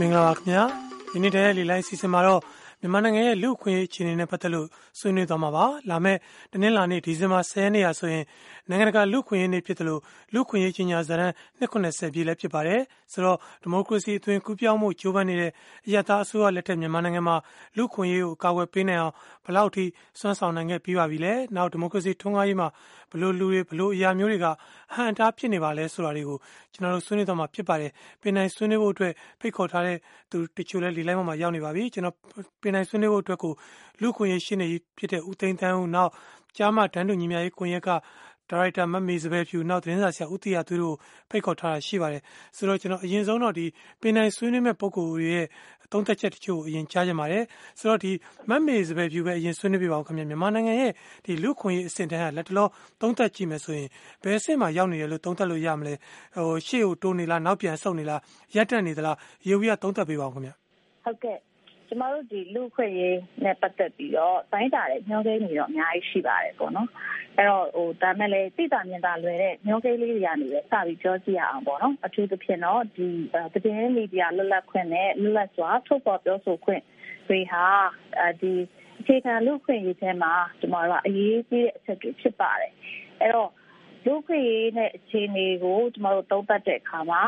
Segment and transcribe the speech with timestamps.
[0.00, 0.64] မင်္ဂလာပါခင်ဗျာ
[1.12, 2.40] ဒီနေ့တည်းလေးလိုက်စီစဉ်မှာတော့
[2.80, 4.66] မြန်မာနိုင်ငံရဲ့လူ့အခွင့်အရေးအခြေအနေနဲ့ပတ်သက်လို့
[4.98, 6.18] ဆွေးနွေးသွားမှာပါလာမယ့်
[6.52, 8.24] တနင်္လာနေ့ဒီဇင်ဘာ10ရက်နေ့ရာဆိုရင်
[8.68, 10.00] နိုင်ငံတကာလူ့အခွင့်အရေးနေ့ဖြစ်တယ်လို့
[10.34, 11.30] လူ့အခွင့်အရေးကြီးညာဇာတ်
[11.60, 12.80] 290ပြည့်လည်းဖြစ်ပါတယ်
[13.12, 15.52] ဆိုတော့ဒီမိုကရေစီအသွင်ကူးပြောင်းမှုကြိုးပမ်းနေတဲ့
[15.86, 17.36] အရသာအစိုးရလက်ထက်မြန်မာနိုင်ငံမှာ
[17.76, 19.14] လူ့အခွင့်အရေးကိုကာကွယ်ပေးနိုင်အောင်
[19.46, 19.84] ဘလောက်ထိ
[20.20, 22.68] စွမ်းဆောင်နိုင်ခဲ့ပြီးပါပြီလဲနောက်ဒီမိုကရေစီထွန်းကားရေးမှာ
[23.14, 24.46] ဘလို့လူတွေဘလို့အရာမျိုးတွေက
[24.92, 26.38] အဟံအတားဖြစ်နေပါလဲဆိုတာတွေကို
[26.72, 27.90] ကျွန်တော်တို့ဆွေးနွေးသွားမှာဖြစ်ပါတယ်
[28.22, 29.96] ပင်နိုင်ဆွေးနွေးဖို့အတွက်ဖိတ်ခေါ်ထားတဲ့
[30.30, 32.16] သူတချို့လည်းဒီလိုင်းမှာရောက်နေပါပြီကျွန်တော်
[32.62, 33.52] ပင်နိုင်ဆွေးနွေးဖို့အတွက်ကို
[34.02, 36.10] လူခွင့်ရေးရှင်းနေဖြစ်တဲ့ဦးသိန်းတန်းဦးနောက်
[36.56, 37.90] ကြားမတန်းတူညီမျှရေးကွန်ရက်က
[38.50, 40.96] ဒါရိုက်တာမမေစပယ်ဖြူနောက်သတင်းစာဆရာဦးတီယာသူတို့
[41.30, 42.22] ဖိတ်ခေါ်ထားတာရှိပါတယ်
[42.56, 43.66] ဆိုတော့ကျွန်တော်အရင်ဆုံးတော့ဒီ
[44.00, 45.46] ပင်နိုင်ဆွေးနွေးမဲ့ပုံကိုယ်ရဲ့
[45.92, 47.44] သုံးသက်ချက်တချို့အရင်ကြားကြပါတယ်
[47.78, 48.12] ဆိုတော့ဒီ
[48.50, 50.92] မမေစပယ်ဖြူပဲအရင်ဆွေးနွေးပြပါဦးခင်ဗျမြန်မာနိုင်ငံရဲ့
[51.24, 52.68] ဒီလူခွင့်ရေးအဆင့်တန်းကလက်တလော
[53.00, 53.88] သုံးသက်ကြည့်မယ်ဆိုရင်
[54.22, 55.94] ဘယ်အဆင့်မှာရောက်နေတယ်လို့သုံးသက်လို့ရမလဲ
[56.36, 58.20] ဟိုရှေ့ကိုတိုးနေလားနောက်ပြန်ဆုတ်နေလား
[58.56, 59.16] ရပ်တက်နေသလား
[59.48, 60.50] ရေဝီကသုံးသက်ပေးပါဦးခင်ဗျ
[61.04, 61.38] ဟုတ်ကဲ့
[61.94, 66.88] ကျမတို့ဒီလူခွင့်ရေးနဲ့ပတ်သက်ပြီးတော့တိုင်းတာတဲ့ညှောကိန်းတွေတော့အများကြီးရှိပါတယ်ပေါ့နော်
[67.36, 73.08] အဲ့တော့ဟိုဒါမဲ့လည်းသိတာမြင်တာလွယ်တဲ့ညှောကိန်းလေးတွေကနေပဲစပြီးပြောကြည့်ရအောင်ပေါ့နော်အထူးသဖြင့်တော့ဒီ
[73.52, 76.82] သတင်းမီဒီယာလွတ်လပ်ခွင့်နဲ့လွတ်လပ်စွာထုတ်ဖော်ပြောဆိုခွင့်
[77.28, 77.66] တွေဟာ
[78.40, 78.52] ဒီ
[79.00, 82.72] အခြေခံလူခွင့်ရေးထဲမှာကျမတို့ကအရေးကြီးတဲ့အချက်တွေဖြစ်ပါတယ်
[83.20, 83.50] အဲ့တော့
[84.06, 87.22] လူခွင့်ရေးနဲ့အခြေအနေကိုကျမတို့သုံးသပ်တဲ့အခါမှာ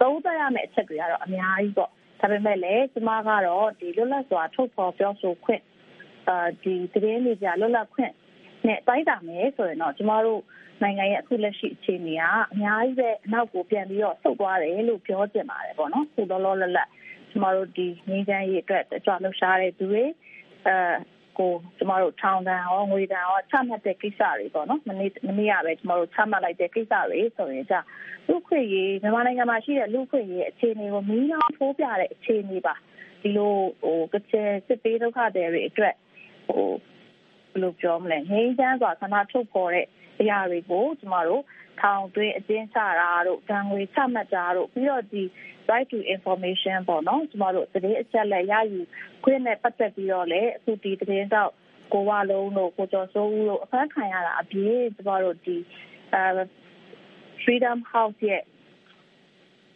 [0.00, 1.92] သုံးသပ်ရမယ့်အချက်တွေကတော့အများကြီးပေါ့
[2.26, 5.62] ဒါပေမဲ့လည်းကျမကတော့ဒီလွတ်လပ်စွာထုတ်ဖော်ပြောဆိုခွင့်
[6.28, 8.12] အာဒီသတင်းတွေကြလွတ်လပ်ခွင့်
[8.66, 10.40] နဲ့တိုင်းတာမယ်ဆိုရင်တော့ကျမတို့
[10.82, 16.88] နိုင်ငံရဲ့အခုလက်ရှိအခြေအနေကအများကြီးပဲအနောက်ကိုပြန်ပြီးတော့ဆုတ်သွားတယ်လို့ပြောချင်ပါတယ်ပေါ့နော်ခုလောလောလတ်လတ်
[17.30, 20.04] ကျမတို့ဒီငင်းချမ်းရေးအတွက်ကြွလှူရှားတဲ့သူတွေ
[20.66, 20.76] အဲ
[21.38, 27.80] ကိုကျမတို့ထောင်ဒဏ်ရောငွေဒဏ်ရောချမှတ်တဲ့ကိစ္စတွေပေါ့နော်မနေ့မနေ့ကပဲကျမတို့ချမှတ်လိုက်တဲ့ကိစ္စတွေဆိုရင်じゃ
[28.28, 32.74] လူခွင့်ရေးမြန်မာနိုင်ငံမှာရှိတဲ့လူခွင့်ရေးအခြေအနေကိုမီးနှောင်းထိုးပြတဲ့အခြေအနေပါ
[33.22, 35.94] ဒီလိုဟိုကချင်စစ်ပေးဒုက္ခတွေအတွက်
[36.48, 36.66] ဟို
[37.50, 39.86] ဘယ်လိုပြောမလဲငြိမ်းချမ်းစွာဆန္ဒထုတ်ဖော်တဲ့
[40.20, 41.42] အရာတွေကိုကျမတို့
[41.80, 45.22] ထောင်သွင်းအကျဉ်းချတာတို့ဒဏ်ငွေချမှတ်တာတို့ပြီးတော့ဒီ
[45.70, 48.80] right to information ပေါ့နော်ကျမတို့သတင်းအချက်လက်ရယူ
[49.24, 51.50] ခွင့်နဲ့ပတ်သက်ပြီးတော့လည်းအခုဒီသတင်းတော့
[51.92, 55.56] ကိုဝလုံးတို့ကိုကျော်စိုးဦးတို့အဖမ်းခံရတာအပြင်ကျမတို့ဒီ
[56.14, 56.42] အဲ
[57.42, 58.42] Freedom House ရဲ့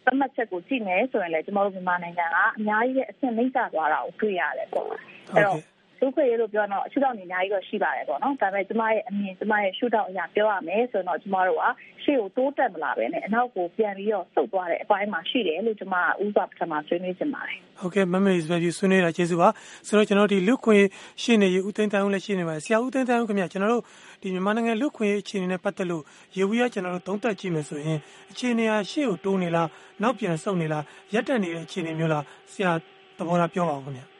[0.05, 5.57] သတ်မှတ်ချက်ကိုကြည့်မယ်ဆိုရင်လည်းကျမတို့မြန်မာနိုင်ငံကအများကြီးအဆင့်နှိမ့်ကျသွားတာကိုတွေ့ရတယ်ပေါ့အဲ့တော့
[6.01, 11.63] ဒုက္ခရေလို့ပြောတော့အရှုထောင့်နေအများကြီးတော့ရှိပါတယ်ပေါ့နော်ဒါပေမဲ့ကျမရဲ့အမြင်ကျမရဲ့ရှုထောင့်အရာပြောရမယ်ဆိုတော့ကျမတို့က
[12.03, 19.49] ရှေ့ကိုတိုးတက်မလာပဲနဲ့အနောက်ကိုပြန်ပြီးတော့ဆုတ်သွားတဲ့အပိုင်းမှာရှိတယ်လို့ကျမကဥပပထမဆွေးနွေးချင်ပါတယ်ဟုတ်ကဲ့မမေစပယ်ဆွေးနွေးတာကျေးဇူးပါ
[19.87, 20.85] ဆိုတော့ကျွန်တော်ဒီလူခွင့်
[21.23, 23.83] ရှင်းနေရဦးသိန်းတန်းဦးလည်းရှင်းနေပါတယ်ဆရာဦးသိန်းတန်းဦးခင်ဗျကျွန်တော်တို့
[24.21, 26.03] ဒီမြန်မာနိုင်ငံလူခွင့်အခြေအနေနဲ့ပတ်သက်လို့
[26.37, 27.99] ရေဝီကကျွန်တော်တို့သုံးသပ်ကြည့်မယ်ဆိုရင်
[28.31, 29.67] အခြေအနေဟာရှေ့ကိုတိုးနေလား
[30.01, 30.83] နောက်ပြန်ဆုတ်နေလား
[31.13, 32.71] ရပ်တက်နေတဲ့အခြေအနေမျိုးလားဆရာ
[33.17, 34.10] သဘောထားပြောပါဦးခင်ဗျ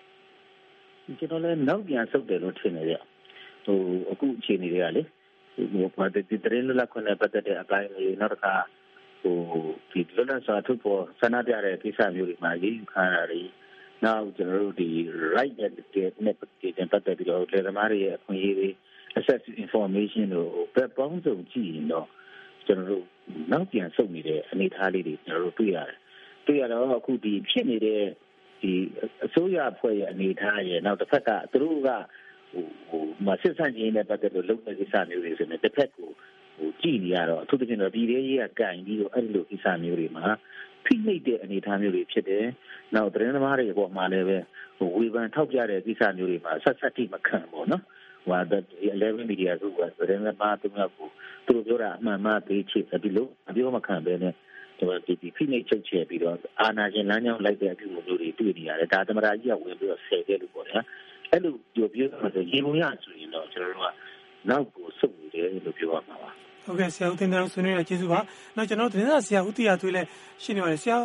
[1.06, 2.96] ကျွန်တော်လည်းနောက်ပြန်ဆုတ်တယ်လို့ထင်နေကြ
[3.66, 3.78] ဟို
[4.12, 5.04] အခုအခြေအနေတွေကလေ
[5.74, 8.56] ဟိုဘာတဲ့တရင်လက်ခွနဲ့ပတ်သက်တဲ့အပိုင်းတွေနောက်တစ်ခါ
[9.22, 9.38] ဟို
[9.92, 13.42] ဒီလွတ်လပ်စွာထုတ်ပေါ်ဆန္ဒပြတဲ့ကိစ္စမျိုးတွေမှာရေးယူခံရတာတွေ
[14.04, 14.90] နောက်ကျွန်တော်တို့ဒီ
[15.36, 15.72] right နဲ့
[16.26, 18.70] နဲ့ပတ်သက်ပြီးတော့လေသမားတွေရဲ့အခွင့်အရေးတွေ
[19.18, 22.08] access to information တို့ဘက်ပေါင်းစုံကြည့်ရင်တော့
[22.68, 23.06] ကျွန်တော်တို့
[23.52, 25.98] နောက်ပြန်ဆုတ်နေတဲ့အနေအထားလေးတွေကျွန်တော်တို့တွေ့ရတယ်
[26.46, 28.02] တွေ့ရတော့အခုဒီဖြစ်နေတဲ့
[28.62, 28.74] ဒီ
[29.26, 31.90] အစိုးရအဖွဲ့ရဲ့အနေအထားရဲ့နောက်တစ်ဖက်ကသူတို့က
[32.52, 36.10] ဟိုဟိုမစစ်ဆန့်ခြင်းနဲ့ပတ်သက်လို့လုပ်တဲ့ကိစ္စမျိုးတွေဆိုရင်တစ်ဖက်ကို
[36.58, 40.26] ဟိုကြည့်နေရတော့အထူးသဖြင့်တော့ပြည်သေးရေးကကင်ပြီးတော့အဲ့လိုကိစ္စမျိုးတွေမှာ
[40.86, 42.46] ဖိနှိပ်တဲ့အနေအထားမျိုးတွေဖြစ်တယ်။
[42.96, 44.38] နောက်သတင်းသမားတွေအပေါ်မှာလည်းပဲ
[44.78, 47.84] ဟိုဝေဖန်ထောက်ပြတဲ့ကိစ္စမျိုးတွေမှာဆက်ဆက်တိမခံဘူးနော်။
[48.26, 48.60] ဟိုဒါ
[49.02, 49.64] 11 media က
[50.00, 50.80] သတင်းသမားတို့က
[51.48, 54.34] သူတို့ပြောတာအမှန်မှသေးချစ်ဒီလိုအပြောမခံပဲနဲ့
[54.82, 60.80] ကျွန်တော်ဒီဒီဖိနှိပ်ချုပ်ချယ်ပြီးတော့အာနာရှင်လမ်းကြောင်းလိုက်တဲ့အပြုအမူမျိုးတွေတွေ့နေရတယ်ဒါသမရာကြီးကဝင်ပြီးတော့ဆယ်ခဲ့လို့ပေါ့ဗျာ
[61.32, 63.94] အဲ့လိုပြောပြောမှဆိုရေပုံရဆိုရင်တော့ကျွန်တော်တို့က
[64.50, 66.32] နောက်ကိုစုပ်နေတယ်လို့ပြောရမှာပါ
[66.72, 68.20] ဟုတ်ကဲ့ဆရာဦးတင်တန်းဆွေးနွေးရကျေးဇူးပါ။
[68.56, 70.08] နောက်ကျွန်တော်သတင်းစာဆရာဦးတီယာသွေးလည်း
[70.44, 70.96] ရှိနေပါတယ်။ဆရာ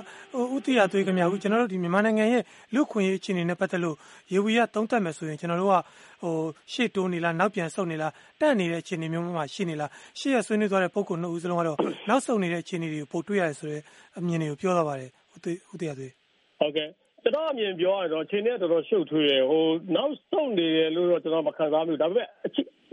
[0.54, 2.42] ဦးတီယာသွေးခင်ဗျာဦးကျွန်တော်တို့ဒီမြန်မာနိုင်ငံရဲ့
[2.74, 3.96] လူခွင့်ရေးအခြေအနေနဲ့ပတ်သက်လို့
[4.32, 5.76] ရေဝီရသုံးသပ်မယ်ဆိုရင်ကျွန်တော်တို့က
[6.22, 6.34] ဟို
[6.72, 13.82] ရှေ့တိုးနေလားနောက်ပြန်ဆုတ်နေလားတန့်နေတဲ့အခြေအနေမျိုးမှရှိနေလားရှေ့ရဆွေးနွေးသွားတဲ့ပုံကနှစ်ဦးစလုံးကတော့နောက်ဆုတ်နေတဲ့အခြေအနေတွေကိုပိုတွေ့ရတယ်ဆိုတော့
[14.18, 16.12] အမြင်တွေကိုပြောသွားပါတယ်ဦးတီဦးတီယာသွေး
[16.60, 16.88] ဟုတ်ကဲ့
[17.22, 19.64] ကျွန်တော်အမြင်ပြောရတော့ချိန်နဲ့တော်တော်ရှုပ်ထွေးတယ်ဟို
[19.96, 22.28] နောက်ဆုံးနေတယ်လို့တော့ကျွန်တော်မခံစားမိဘူးဒါပေမဲ့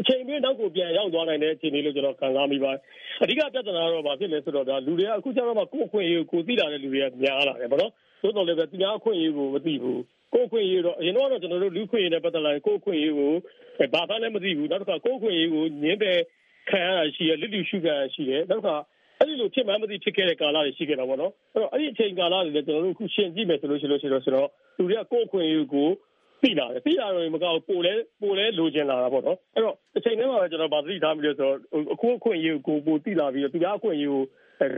[0.04, 2.80] အချိန်ပြင်းနောက်ကိုပြန်ရောက်သွားနိုင်တဲ့အခြေအနေလို့ကျွန်တော်ခံစားမိပါတယ်
[3.24, 7.92] အဓိကပြဿနာတော့ဘာဖြစ်လဲဆိုတော့ဒါလူတွေကအခုကျတော့မှကိုယ့်အခွင့်အရေးကိုကိုသိလာတဲ့လူတွေကများလာတယ်ဗောနော်
[8.24, 10.02] သို့တော်လည်းပဲသူများအခွင့်အရေးကိုမသိဘူး
[10.34, 13.32] ကိုယ့်အခွင့်အရေးတော့အရင်တော့ကျွန်တော်တို့လူခွင့်ရေးနဲ့ပတ်သက်လာရင်ကိုယ့်အခွင့်အရေးကို
[13.94, 16.20] ဘာသာနဲ့မသိဘူးနောက်တစ်ခါကိုယ့်အခွင့်အရေးကိုညင်းတယ်
[16.70, 18.76] ခံရတာရှိရလစ်လျူရှုခံရရှိတယ်နောက်တစ်ခါ
[19.20, 25.90] အဲ့ဒီလိုဖြစ်မှန်းမသိဖြစ်ခဲ့တဲ့ကာလတွေရှိခဲ့တာပေါ့နော်အဲ့တော့အဲ့ဒီအချိန်ကာလတွေလည်းကျွန်တော်တို့အခုရှင်းကြည့်မယ်ဆိုလို့ရှိလို့ရှိတော့ဆိုတော့သူတွေကကိုယ့်အခွင့်အရေးကို
[26.44, 31.56] သိလာတယ်သိလာတော့မကောက်ပိုလဲပိုလဲလိုချင်လာတာပေါ့နော်အဲ့တော့အချိန်ထဲမှာပဲကျွန်တော်ဗာသိထားမိလို့ဆိုတော့
[31.94, 34.24] အခုအခွင့်အရေးကိုပိုသိလာပြီးတော့သူကအခွင့်အရေးကို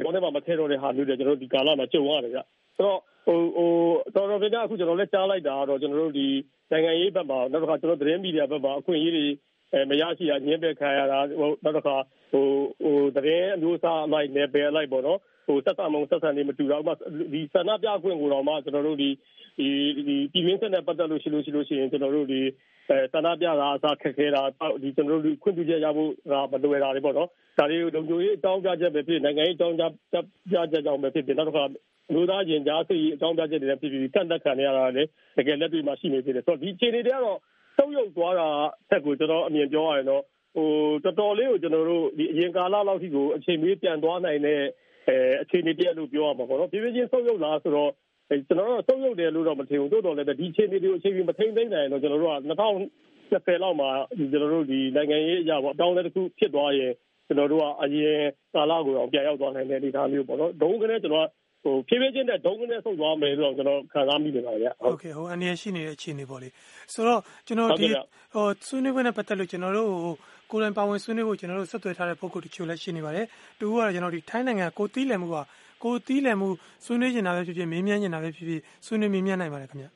[0.06, 2.46] ဘောနဲ့မှမထဲတော့တဲ့ဟာမျိုးတွေကျွန်တော်တို့ဒီကာလမှာကြုံရတယ်ဗျအဲ့
[2.80, 3.72] တော့ဟိုဟို
[4.16, 6.28] တော်တော်များများအခုကျွန်တော်လည်းကြားလိုက်တာတော့ကျွန်တော်တို့ဒီ
[6.72, 9.26] နိုင်ငံရေးဘက်မှာနောက်တစ်ခါကျွန်တော်သတင်းမီဒီယာဘက်မှာအခွင့်အရေးတွေ
[9.74, 11.96] အဲမရရှိရညှင်းပယ်ခံရတာဟိုနောက်တစ်ခါ
[12.32, 12.46] ဟို
[12.84, 16.94] ဟိုသတင်းအမျိုးအစားအလိုက်နယ်ပယ်အလိုက်ပေါ့နော် ဟိုဆက်ဆံမှုဆက်ဆံနေမတူတော့ဥပမာ
[17.34, 19.10] ဒီဆန္ဒပြခွင့်ကိုတော့မှကျွန်တော်တို့ဒီ
[19.60, 19.68] ဒီ
[20.08, 22.42] ဒီပြည်ရင်းစက်နဲ့ပတ်သက်လို့ရှိလို့ရှိလို့ရှိရင်ကျွန်တော်တို့ဒီ
[22.90, 24.42] အဲဆန္ဒပြတာအစားခက်ခဲတာ
[24.84, 29.84] ဒီကျွန်တော်တို့ခွင့်ပြုချက်ရဖို့ကမလွယ်တာတွေပေါ့နော်ဒါတွေကိုလုံခြုံရေးအကြောင်းပြချက်ပဲဖြစ်နိုင်ငံရေးအကြောင်းပြ
[30.72, 31.64] ချက်ကြောင့်ပဲဖြစ်ဖြစ်နောက်တစ်ခါ
[32.14, 37.40] လူသားချင်းကြားစိတ်အကြောင်းပြချက်တွေလည်းဖြစ်ပြီးကန့်သက်ခံရတာလည်းတကယ်လက်တွေ့မှာရှိနေသေးတယ်ဆိုတော့ဒီအခြေအနေတွေကတော့
[37.78, 38.48] သုံးရုပ်သွားတာ
[38.90, 40.24] ဆက်ကိုကျွန်တော်အမြင်ပြောရရင်တော့
[40.56, 40.70] ဟို
[41.04, 44.62] တော်တော်လေးကိုကျွန်တော်တို့ဒီအရင်ကာလလောက်ထိကိုအချိန်မီပြန်သွားနိုင်တဲ့
[45.08, 47.92] အဲအခြေအနေတည်းလို့ပြောရမှာပေါ့နော်ပြည်ပြချင်းဆုံးရုပ်လားဆိုတော့
[48.48, 56.92] ကျွန်တော်တို့ဆုံးရုပ်တယ်လို့တော့မထင်ဘူးတိုးတော်လည်းဒီအခြေအနေတွေကိုအချိန်မီမထိန်သိမ်းနိုင်တော့ကျွန်တော်တို့က2020လောက်မှာကျွန်တော်တို့ဒီနိုင်ငံရေးအရာပေါ့အတောင်းလဲတစ်ခုဖြစ်သွားရင်
[57.28, 58.20] ကျွန်တော်တို့ကအရင်
[58.54, 61.28] ကာလကိုတော့ပြန်ရောက်သွားနိုင်တဲ့အနေအထားမျိုးပေါ့နော်ဒုံကနေကျွန်တော်
[61.64, 66.50] ဟိုဖြည်းဖြည်းချင်းနဲ့ဒုံကနေဆုတ်သွားမယ်ဆိုတော့ကျွန်တော်ခံစားမိနေပါဗျာဟုတ်ကဲ့ဟိုအနေရရှိနေတဲ့အခြေအနေပေါ့လေ
[66.94, 67.88] ဆိုတော့ကျွန်တော်ဒီ
[68.34, 70.14] ဟိုဆွေးနွေးပွဲနဲ့ပတ်သက်လို့ကျွန်တော်တို့ဟို
[70.52, 73.26] ကိုယ်တိုင်ပါဝင်ဆွေးနွေးဖို့ကျွန်တော်တို့ဆက်သွယ်ထားတဲ့ပုံကိုတချို့လည်းရှိနေပါတယ်
[73.60, 75.36] တူကတော့ကျွန်တော်ဒီထိုင်းနိုင်ငံကိုတီးလည်မှုက
[75.84, 76.48] ကိုတီးလည်မှု
[76.86, 79.88] ဆွေးနွေးနေတာပဲဖြစ်ဖြစ်မေးမြန်းနေတာပဲဖြစ်ဖြစ်ဆွေးနွေးမေးမြန်းနိုင်ပါတယ်ခင်ဗျ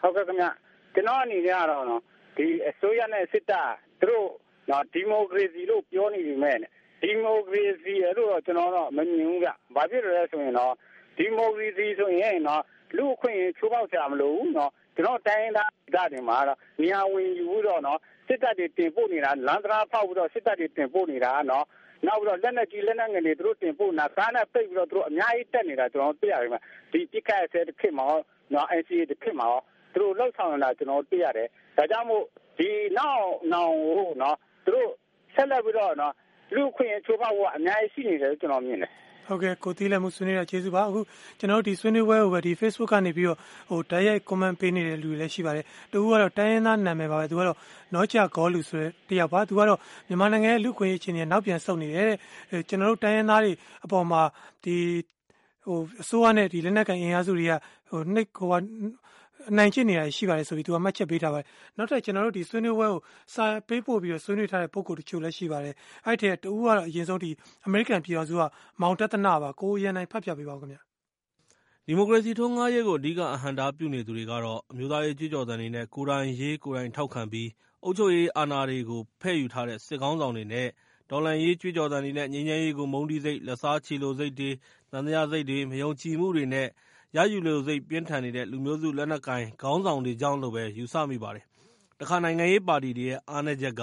[0.00, 0.46] ဟုတ်ကဲ့ခင်ဗျ
[0.94, 2.02] ကျွန်တော်အနေနဲ့ကတော့နော်
[2.36, 3.70] ဒီအစိုးရနဲ့စစ်တပ်
[4.00, 4.28] သူတို့
[4.70, 6.56] နော်ဒီမိုကရေစီလို့ပြောနေပြီမဲ့
[7.02, 10.74] ဒီမိုကရေစီအဲ့လိုတော့ကျွန်တော်တော့မမြင်ဘူးဗျ။ဘာဖြစ်လို့လဲဆိုရင်တော့
[11.18, 12.62] ဒီမိုကရေစီဆိုရင်တော့
[12.96, 17.98] လူအခွင့်အရေးချိုးဖောက်ကြမလို့နော်ကျွန်တော်တိုင်းသားဒေသတွေမှာတော့နေရာဝင်ယူတော့နော်
[18.30, 21.64] စစ်တပ်တွေတင်ပို့နေတာလမ်းတရားဖောက်ပြီးတော့စစ်တပ်တွေတင်ပို့နေတာနော်
[22.06, 26.60] နောက်ပြီးတော့လက်နက်ကြီးလက်နက်ငယ်တွေသူတို့တင်ပို့နေတာကားနဲ့ပိတ်ပြီးတော့သူတို့အများကြီးတက်နေတာကျွန်တော်သိရတယ်မှာ
[26.92, 28.06] ဒီပြစ်ခတ်ဆဲတစ်ခေတ်မှာ
[28.52, 29.48] နော် NCA တစ်ခေတ်မှာ
[29.94, 32.24] သူတို့လှုပ်ဆောင်နေတာကျွန်တော်သိရတယ်ဒါကြောင့်မို့
[32.58, 34.90] ဒီနောက်နောက်ဟိုနော်သူတို့
[35.34, 36.14] ဆက်လက်ပြီးတော့နော်
[36.54, 38.92] လူခွင့်ချိုးဖောက်ဖို့အများကြီးရှိနေတယ်ကျွန်တော်မြင်တယ်
[39.30, 41.00] ဟုတ်ကဲ့ကိုတီးလည်းမှုဆွေးနွေးတာကျေးဇူးပါအခု
[41.38, 43.38] ကျွန်တော်တို့ဒီဆွေးနွေးပွဲကိုပဲဒီ Facebook ကနေပြီးတော့
[43.70, 47.56] ဟိုတိုက်ရိုက် comment ပေးနေတဲ့လူတွေလည်းရှိပါတယ်တူကတော့တိုင်းရင်းသားနာမည်ပါပဲသူကတော့
[47.94, 49.78] နောချာဂေါလူဆိုတဲ့တယောက်ပါသူကတော့
[50.08, 53.52] မြန်မာနိုင်ငံရဲ့လူခွင့်ရေးချင်းတွေနောက်ပြန်ဆုတ်နေတယ်တဲ့ကျွန်တော်တို့တိုင်းရင်းသားတွေ
[53.84, 54.22] အပေါ်မှာ
[54.64, 54.76] ဒီ
[55.64, 57.52] ဟိုအစိုးရနဲ့ဒီလက်နက်ကန်အင်အားစုတွေက
[57.90, 58.48] ဟိုနှိတ်ဟို
[59.48, 61.46] အနိုင်ကျင့်နေတာရှိပါတယ်ဆိုပြီးသူကမှတ်ချက်ပေးထားပါတယ်
[61.76, 63.00] နောက်ထပ်ကျွန်တော်တို့ဒီဆွေးနွေးပွဲကို
[63.34, 65.74] စာပေးပို့ပြီးတော့ဆွေးနွေးထားတဲ့ပုံကိုတချို့လည်းရှိပါတယ်
[66.06, 67.30] အဲ့ဒီတူကတော့အရင်ဆုံးဒီ
[67.66, 68.42] အမေရိကန်ပြည်တော်စုက
[68.80, 70.80] မောင်တသနာပါကိုရန်နိုင်ဖတ်ပြပေးပါဦးခင်ဗျာ
[71.86, 77.48] ဒီမိုကရေစီထွန်းကားရေးကိုအဓိကအဟန့်တားပြုနေသူတွေကတော့အမျိုးသားရေးကြွေးကြော်သံတွေနဲ့ကိုယ်တိုင်ရေးကိုယ်တိုင်ထောက်ခံပြီး
[77.84, 80.68] အုပ်ချုပ်ရေးအာဏာတွေကိုဖဲ့ယူထားတဲ့စစ်ကောင်းဆောင်တွေနဲ့
[81.10, 84.50] တော်လှန်ရေးကြွေးကြော်သံတွေနဲ့ငြိမ်းချမ်းရေးကိုမုန်းတီးစိတ်၊လက်စားချေလိုစိတ်တွေ၊
[84.92, 86.68] သံသယစိတ်တွေ၊မယုံကြည်မှုတွေနဲ့
[87.16, 91.44] ရယူလိုစိတ်ပြင်းထန်နေတဲ့ လူမျိုးစုလက်နက်ကိုင်ခေါင်းဆောင်တွေကြောင့်လို့ပဲ ယူဆမိပါတယ်။
[92.00, 93.82] တခါ နိုင်ငံရေးပါတီတွေရဲ့ အားနည်းချက်က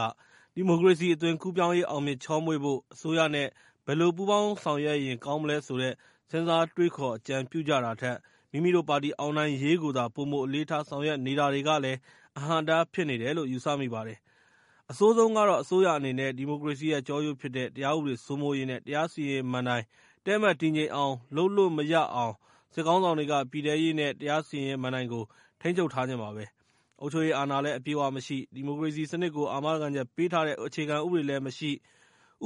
[0.56, 3.48] ဒီမိုကရေစီအသွင်ကူးပြောင်းရေး အောင်မြင်ချောမွေ့ဖို့ အစိုးရနဲ့
[3.86, 5.94] ဘယ်လိုပူးပေါင်းဆောင်ရွက်ရင် ကောင်းမလဲဆိုတဲ့
[6.30, 8.18] စဉ်းစားတွေးခေါ် အကြံပြုကြတာထက်
[8.52, 12.00] မိမိတို့ပါတီ အောင်နိုင်ရေးကိုသာ ပိုမိုအလေးထား ဆောင်ရွက်နေတာတွေကလည်း
[12.38, 14.20] အဟန့်အတားဖြစ်နေတယ်လို့ ယူဆမိပါတယ်။
[14.92, 19.84] အဆိုးဆုံးကတော့ အစိုးရအနေနဲ့ ဒီမိုကရေစီရဲ့ ကျောရိုးဖြစ်တဲ့ တရားဥပဒေစိုးမိုးရေးနဲ့ တရားစီရင်ရေးမဏ္ဍိုင်
[20.26, 22.34] တည့်မတ်တည်ငြိမ်အောင် လုပ်လို့မရအောင်
[22.74, 25.24] စစ်ခေါင်းဆောင်တွေက ပြည်ထဲရေးနဲ့ တရားစီရင်ရေးမဏ္ဍိုင်ကို
[25.62, 26.46] ထိန်းချုပ်ထားခြင်းပါပဲ။
[27.02, 31.72] အုပ်ချုပ်ရေးအာဏာလည်း အပြည့်အဝမရှိ၊ဒီမိုကရေစီစနစ်ကို အာမခံချက်ပေးထားတဲ့ အခြေခံဥပဒေလည်းမရှိ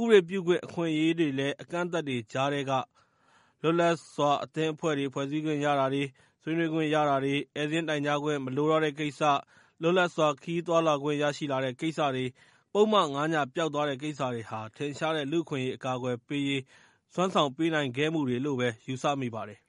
[0.00, 2.72] ဥပဒေပြုခွင့် အခွင့်အရေးတွေလည်း အကန့်အသတ်တွေကြားထဲက
[3.62, 6.02] လွတ်လပ်စွာ အသင်းအဖွဲ့တွေ ဖွဲ့စည်းခွင့်ရတာတွေ၊
[6.42, 9.22] ဆွေးနွေးခွင့်ရတာတွေ၊ဧည့်စာရင်းတိုင်ကြားခွင့် မလိုတော့တဲ့ကိစ္စ၊
[9.82, 12.24] လွတ်လပ်စွာ ခရီးသွားလာခွင့် ရရှိလာတဲ့ကိစ္စတွေ၊
[12.72, 16.62] ပုဒ်မ ၅ ည ပျောက်သွားတဲ့ကိစ္စတွေဟာ ထင်ရှားတဲ့ လူ့အခွင့်အရေး အကာအကွယ်ပေးရေး
[17.14, 19.61] စွမ်းဆောင်ပေးနိုင်ခဲ့မှုတွေလို့ပဲ ယူဆမိပါတယ်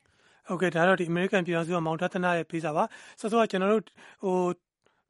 [0.48, 2.84] ဟုတ်ကဲ့ဒါတော့ဒီအမေရိကန်ပြည်ထောင်စုကမောင်တသနာရဲ့ပေးစာပါ
[3.20, 3.84] ဆောစောကကျွန်တော်တို့
[4.24, 4.38] ဟို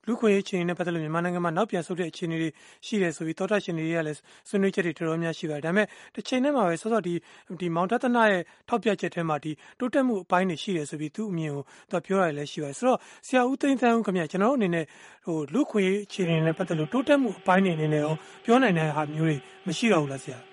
[0.07, 2.49] လူခွင့်ရေးချင်းနဲ့ပတ်သက်လို့မြန်မာနိုင်ငံမှာနောက်ပြန်ဆုတ်တဲ့အခြေအနေတွေ
[2.85, 7.13] ရှိတယ်ဆိုပြီးတောတရှင်တွေကလည်းဆွေးနွေးချက်တွေတော်တော်များရှိပါတယ်ဒါပေမဲ့တစ်ချိန်နဲ့မှာပဲဆောစောဒီ
[7.59, 14.85] ဒီမောင်တသနာရဲ့ထောက်ပြချက်ထဲမှာဒီတိုးတက်မှုအပိုင်းတွေရှိတယ်ဆိုပြီးသူ့အမြင်ကိုသူပြောရတယ်လည်းရှိပါတယ်ဆိုတော့ဆရာဦးသိန်းသန်းဦးခင်ဗျကျွန်တော်တို့အနေနဲ့
[15.25, 18.13] ဟိုလူခွင့်ရေးအခြေအနေနဲ့ပတ်သက်လို့တိုးတက်မှုအပိုင်းတွေအနေနဲ့ရော
[18.45, 19.37] ပြောနိုင်တဲ့ဟာမျိုးတွေ
[19.67, 20.52] မရှိတော့ဘူးလားဆရာ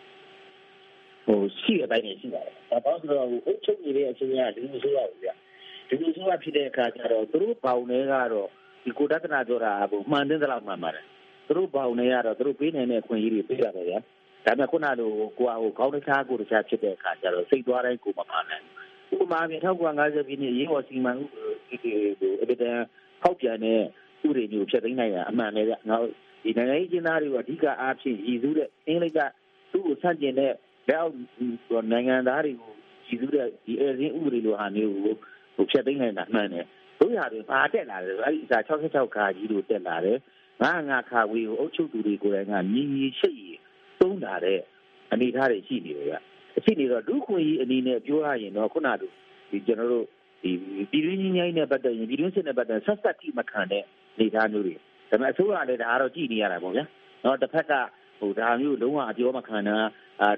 [1.31, 5.31] ဟိုရှိတဲ့အပိုင်းတွေရှိပါတယ်။ဒါပေါ့ဆိုတော့အုပ်ချုပ်နေတဲ့အချိန်ကဒီလိုဆိုရဘူးဗျ။
[5.89, 8.49] ဒီလိုဆိုရဖြစ်တဲ့အခါကျတော့သူတို့ပေါင်တွေကတော့
[8.85, 11.05] ဒီကိုတတ်နာပြောတာကမှန်တဲ့လောက်မှန်ပါတယ်။
[11.47, 13.99] သူတို့ပေါင်တွေကတော့သူတို့ပေးနိုင်တဲ့အခွင့်အရေးတွေပေးရတယ်ဗျာ။
[14.47, 21.25] ဒါပေမဲ့ခုနလိုကိုကဟိုခေါင်းတစ်ခြားကိုတစ်ခြားဖြစ်တဲ့အခါကျတော့စိတ်သွားတိုင်းကိုမမှန်နိုင်ဘူး။ဥပမာပြင်1950ပြည့်နှစ်ရေးပေါ်စီမံဥ
[21.71, 22.71] ပဒေကိုအပဒံ
[23.23, 23.81] ဖောက်ပြန်တဲ့
[24.27, 26.07] ဥပဒေမျိုးဖြစ်သိမ်းနိုင်တာအမှန်ပဲဗျ။နောက်
[26.45, 29.21] ဒီနိုင်ငံရေးကျင်းသားတွေကိုအဓိကအားဖြင့်ရည်စူးတဲ့အင်္ဂလိပ်က
[29.73, 30.53] သူ့ကိုဆန့်ကျင်တဲ့
[30.91, 32.73] လက်အောက်နိုင်ငံသားတွေကို
[33.07, 35.15] ကြည်စုတဲ့ဒီအဲဇင်းဥပဒေလိုဟာမျိုးကို
[35.55, 36.67] ဟိုဖျက်သိမ်းနိုင်တာမှန်တယ်
[36.99, 40.19] တို့ရတွေပါတက်လာတယ်အဲ့ဒီအစား66ခါကြီးတို့တက်လာတယ်
[40.63, 43.43] ငါငါခါဝေးကိုအုပ်ချုပ်သူတွေကိုယ်တိုင်ကမြည်မြည်ရှိရ
[44.01, 44.61] သုံးလာတဲ့
[45.13, 46.15] အနေအထားတွေရှိနေတယ်ဗျ
[46.59, 50.07] အရှိနေတော့ဒုခွင့်ကြီးအနေနဲ့ပြောရရင်တော့ခုနကဒီကျွန်တော်တို့
[50.43, 50.51] ဒီ
[50.91, 53.85] ပြည်တွင်းကြီးကြီးနဲ့ပတ်သက်ရင်ပြည်တွင်းစစ်နဲ့ပတ်သက်ဆက်ဆက်ထိမခံတဲ့
[54.19, 54.81] နေသားမျိုးတွေဒါ
[55.11, 56.85] ပေမဲ့အစိုးရလည်းဒါကတော့ကြည်နေရတာပေါ့ဗျာ
[57.25, 57.73] နော်တစ်ဖက်က
[58.21, 59.87] ဟိုဒါမျိုးလုံးဝအပြောမခံတာအာ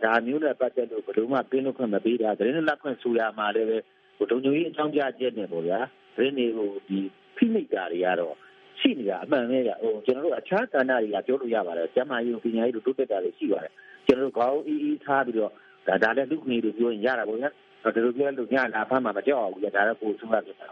[0.05, 3.79] ဒါမျိုးနဲ့ပတ်သက်လို့ ဘယ်လိုမှပြင်းလို့ခွင့်မပေးတာ သတင်းလက်ခွင့် ဆိုရမှာလည်းပဲ
[4.17, 5.79] ဟိုတုံညိုကြီးအကြောင်းပြချက်နဲ့ပေါ့ဗျာ
[6.15, 6.99] သတင်းတွေကိုဒီ
[7.37, 8.35] ဖိမိတာတွေကတော့
[8.81, 13.73] ရှိနေတာ အမှန်ပဲကဟိုကျွန်တော်တို့ အခြားကဏ္ဍတွေက ပြောလို့ရပါတယ် ကျမကြီးပညာရေးတို့ တိုးတက်တာတွေ ရှိပါတယ်
[14.07, 15.51] ကျွန်တော်တို့ ခေါင်းအီးအီးထားပြီးတော့
[15.87, 17.51] ဒါဒါလည်း လူခွင့်တွေပြောရင်ရတာပေါ့ဗျာ
[17.83, 20.69] ဒါလိုပြောလို့ ညလာဖမ်းမှာ မကြောက်ဘူးဒါလည်းကိုယ်ဆုံးရဖြစ်တာ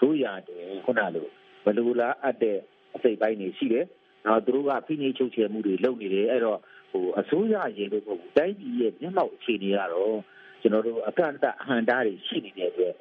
[0.00, 1.26] တို့ရတယ်ခုနလို
[1.64, 2.58] ဘယ်လိုလားအပ်တဲ့
[2.94, 3.84] အစိတ်ပိုင်းတွေရှိတယ်
[4.26, 6.58] နောက် သူတို့က ဖိနှိပ်ချုပ်ချယ်မှုတွေ လုပ်နေတယ် အဲ့တော့
[6.92, 10.16] ဟိုအစိုးရရင်လို့ပေါ့တိုင်းပြည်ရဲ့မျက်မှောက်အခြေအနေကတော့
[10.60, 12.94] ကျွန်တော်တို့အကန့်အသတ်အဟန်တားတွေရှိနေတဲ့အတွက်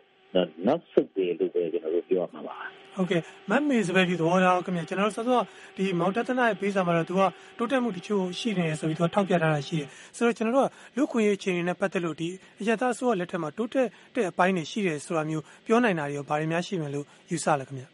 [0.68, 2.58] နောက်ဆုတ်တယ်လို့ပဲကျွန်တော်တို့ပြောမှာပါ
[2.96, 5.42] ဟုတ်ကဲ့မတ်မေစပယ်ဒီသဘောထားခင်ဗျကျွန်တော်တို့စောစော
[5.78, 7.22] ဒီမောင်တတနာရဲ့ပေးစာမှာတော့သူက
[7.58, 12.30] တိုးတက်မှုတချို့ရှိနေတယ်ဆိုပြီးသူကထောက်ပြထားတာရှိတယ်ဆိုတော့ကျွန်တော်တို့ကလူခွင့်ရေးအခြေအနေနဲ့ပတ်သက်လို့ဒီ
[12.62, 17.86] အရသာဆိုးလက်ထက်မှာတိုးတက်တဲ့အပိုင်းတွေရှိတယ်ဆိုတာမျိုးပြောနိုင်တာတွေရောဗားတွေများရှိမယ်လို့ယူဆလဲခင်ဗျ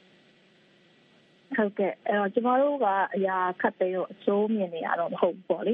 [1.56, 5.74] ဟုတ်ကဲ့အဲ့တော့ကျမတို့ကအရာခတ်သိတော့အကျိုးမြင်နေရတော့မဟုတ်ဘူးပေါ့လေ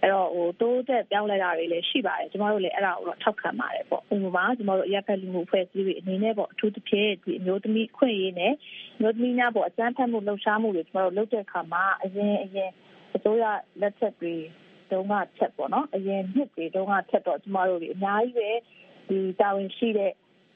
[0.00, 8.52] အဲ့တော့ဟိုတိုးတက်ပြောင်းလဲတာတွေလည်းရှိပါတယ်ကျမတို့လည်းအဲ့ဒါကိုတော့ထောက်ခံပါတယ်ပေါ့ဥပမာကျမတို့အရာခတ်လူမှုဖွဲ့စည်းတွေအနေနဲ့ပေါ့အထူးသဖြင့်ဒီအမျိုးသမီးခွင့်ရေးနဲ့
[8.96, 12.70] အမျိုးသမီးများပေါ့အစမ်းဖတ်မှုလှုပ်ရှားမှုတွေကျမတို့လုပ်တဲ့အခါမှာအရင်အရင်
[13.14, 13.44] အစိုးရ
[13.80, 14.34] လက်ချက်တွေ
[14.90, 18.50] တုန်းကချက်ပေါ့နော်အရင်နှစ်တွေတုန်းကချက်တော့ကျမတို့တွေအများကြီးပဲ
[19.08, 20.12] ဒီတာဝန်ရှိတဲ့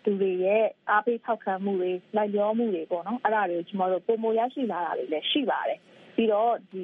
[0.08, 5.80] သူတွေရဲ့အားပေးထောက်ခံမှုတွေလိုက်လျောမှုတွေပေါ့နော်အဲ့ဒါတွေကိုကျွန်တော်တို့ပုံမရရှိလာတာတွေလည်းရှိပါတယ်
[6.16, 6.82] ပြီးတော့ဒီ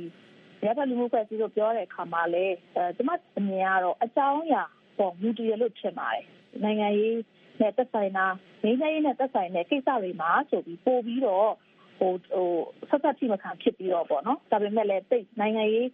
[0.65, 4.63] ရဖလူမှုဖွဲ့စည်းလို့ပြောတဲ့အခါမှာလည်းအဲကျွန်မအမြင်ကတော့အကြောင်းအရာ
[4.99, 6.25] ပေါ့မူတည်ရလို့ထင်ပါတယ်
[6.65, 7.17] နိုင်ငံရေး
[7.61, 8.27] နဲ့သက်ဆိုင်တာ
[8.63, 11.51] ငင်းရေးနဲ့သက်ဆိုင်တဲ့ကိစ္စတွေမှာဆိုပြီးပို့ပြီးတော့
[11.99, 12.51] ဟိုဟို
[12.89, 15.89] ဆက်ဆက်ထိမခံဖြစ်ပြီးတော့ပေါ့နော်ဒါပေမဲ့လည်းတိတ်နိုင်ငံရေး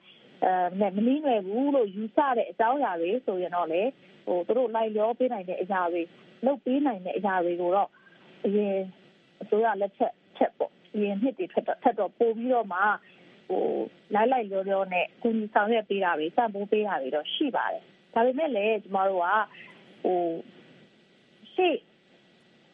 [0.44, 3.82] အဲမနည်းလွယ်ဘူးလို့ယူဆတဲ့အကြောင်းအရာတွေဆိုရင်တော့လေ
[4.26, 6.02] ဟိုတို့လိုက်လျောပေးနိုင်တဲ့အရာတွေ
[6.46, 7.90] လုပ်ပေးနိုင်တဲ့အရာတွေကိုတော့
[8.46, 8.74] အရင်
[9.42, 12.80] အစိုးရလက်ချက်ချက်ပေါ့အရင်နှစ်တွေထက်တော့ထက်တော့ပို့ပြီးတော့မှ
[13.48, 13.64] ဟို
[14.14, 17.82] လိုက်လိုက်လျောလျောနဲ့ကုညီဆောင်ရွက်ပေးတာတွေစံပိုးပေးတာတွေတော့ရှိပါတယ်
[18.14, 19.26] ဒါပေမဲ့လည်းကျမတို့က
[20.02, 20.20] ဟို
[21.54, 21.76] ရှေ့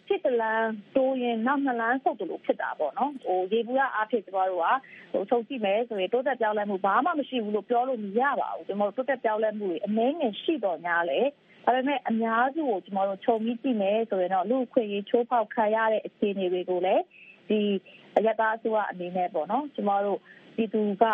[0.08, 4.66] ဖြစ်တလန်းတိုးရင်နောက်နှစ်လန်းဆုတ်တယ်လို့ဖြစ်တာပေါ့နော်ဟိုရေဘူးရအားဖြင့်ကျမတို့က
[5.12, 11.20] ဟိုဆုံးကြည့်မယ်ဆိုရင်တိုးတက်ပြောင်းလဲမှုဘာမှမရှိဘူးလို့ပြောလို့မရပါဘူးကျမတို့တိုးတက်ပြောင်းလဲမှုတွေအနည်းငယ်ရှိတော့ညာလေ
[11.64, 17.02] ဒါပေမဲ့အများစုကိုကျမတို့ခြုံပြီးကြည့်မယ်ဆိုရင်တော့လူခွင့်ရေးချိုးဖောက်ခံရတဲ့အခြေအနေတွေကိုလည်း
[17.48, 17.60] ဒီ
[18.16, 20.18] အယက်သားအစိုးရအနေနဲ့ပေါ့နော်ကျမတို့
[20.56, 21.04] ဒီသူက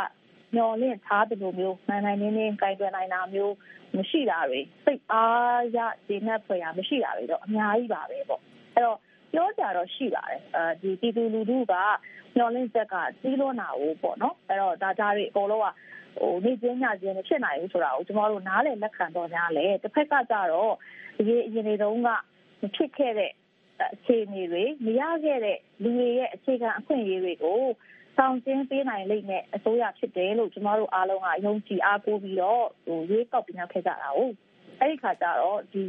[0.54, 3.54] မျောလင့်ထားတယ်လို့မျိုးနိုင်နိုင်နေနေကြိုင်တွယ်နိုင်တာမျိုး
[3.96, 8.42] မရှိတာတွေစိတ်အားရဒီနဲ့ဖွယ်ရမရှိတာတွေတော့အများကြီးပါပဲပေါ့
[8.75, 8.99] အဲ့တော့
[9.33, 11.75] ပြောကြတော့ရှိပါတယ်အဲဒီပြည်သူလူထုက
[12.37, 15.67] မျောလင့်ချက်ကကြီးလွန်းတာကိုပေါ့နော်အဲ့တော့ဒါကြတွေအကုန်လုံးက
[16.19, 20.73] ဟိုနေချင်းညချင်းမဖြစ်နိုင်ဘူးဆိုတာကိုကျမတို့နားလည်လက်ခံတော့ညာလေတစ်ဖက်ကကြတော့
[21.17, 23.33] ဒီအရင်တွေတုန်းကမဖြစ်ခဲ့တဲ့
[23.95, 27.62] အခြေအနေတွေမရခဲ့တဲ့လူတွေရဲ့အခြေခံအခွင့်အရေးတွေကို
[28.17, 34.21] ဆောင်ကျင်းပေးနိုင်လိမ့်မယ်အစိုးရဖြစ်တယ်လို့ကျမတို့အားလုံးကယုံကြည်အားကိုးပြီးတော့ဟိုရွေးကောက်ပြနောက်ခဲ့ကြတာ哦
[34.79, 35.83] အဲ့ဒီခါကျတော့ဒီ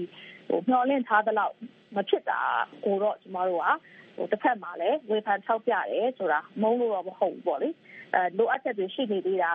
[0.48, 1.54] ဟိုမျောလင့်ထားတဲ့လောက်
[1.95, 2.39] မဖြစ်တာ
[2.85, 3.67] ကိုတော့ကျမတို့က
[4.15, 7.69] ဟိုတစ်ဖက်မှာလည်းဝေဖန်ထောက်ပြတယ်ဆိုတာမုန်းလို့တော့မဟုတ်ဘူးပေါ့လေ
[8.13, 9.51] အဲလိုအပ်ချက်တွေရှိနေသေးတာ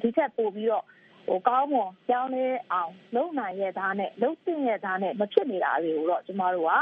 [0.00, 0.84] ဒီထက်ပိုပြီးတော့
[1.26, 6.72] ဟိုကောင်းမွန်ကြောင်းလဲအောင်လုံနိုင်ရဲ့သားနဲ့လုံသိရဲ့သားနဲ့မဖြစ်နေတာတွေကိုတော့ကျမတို့က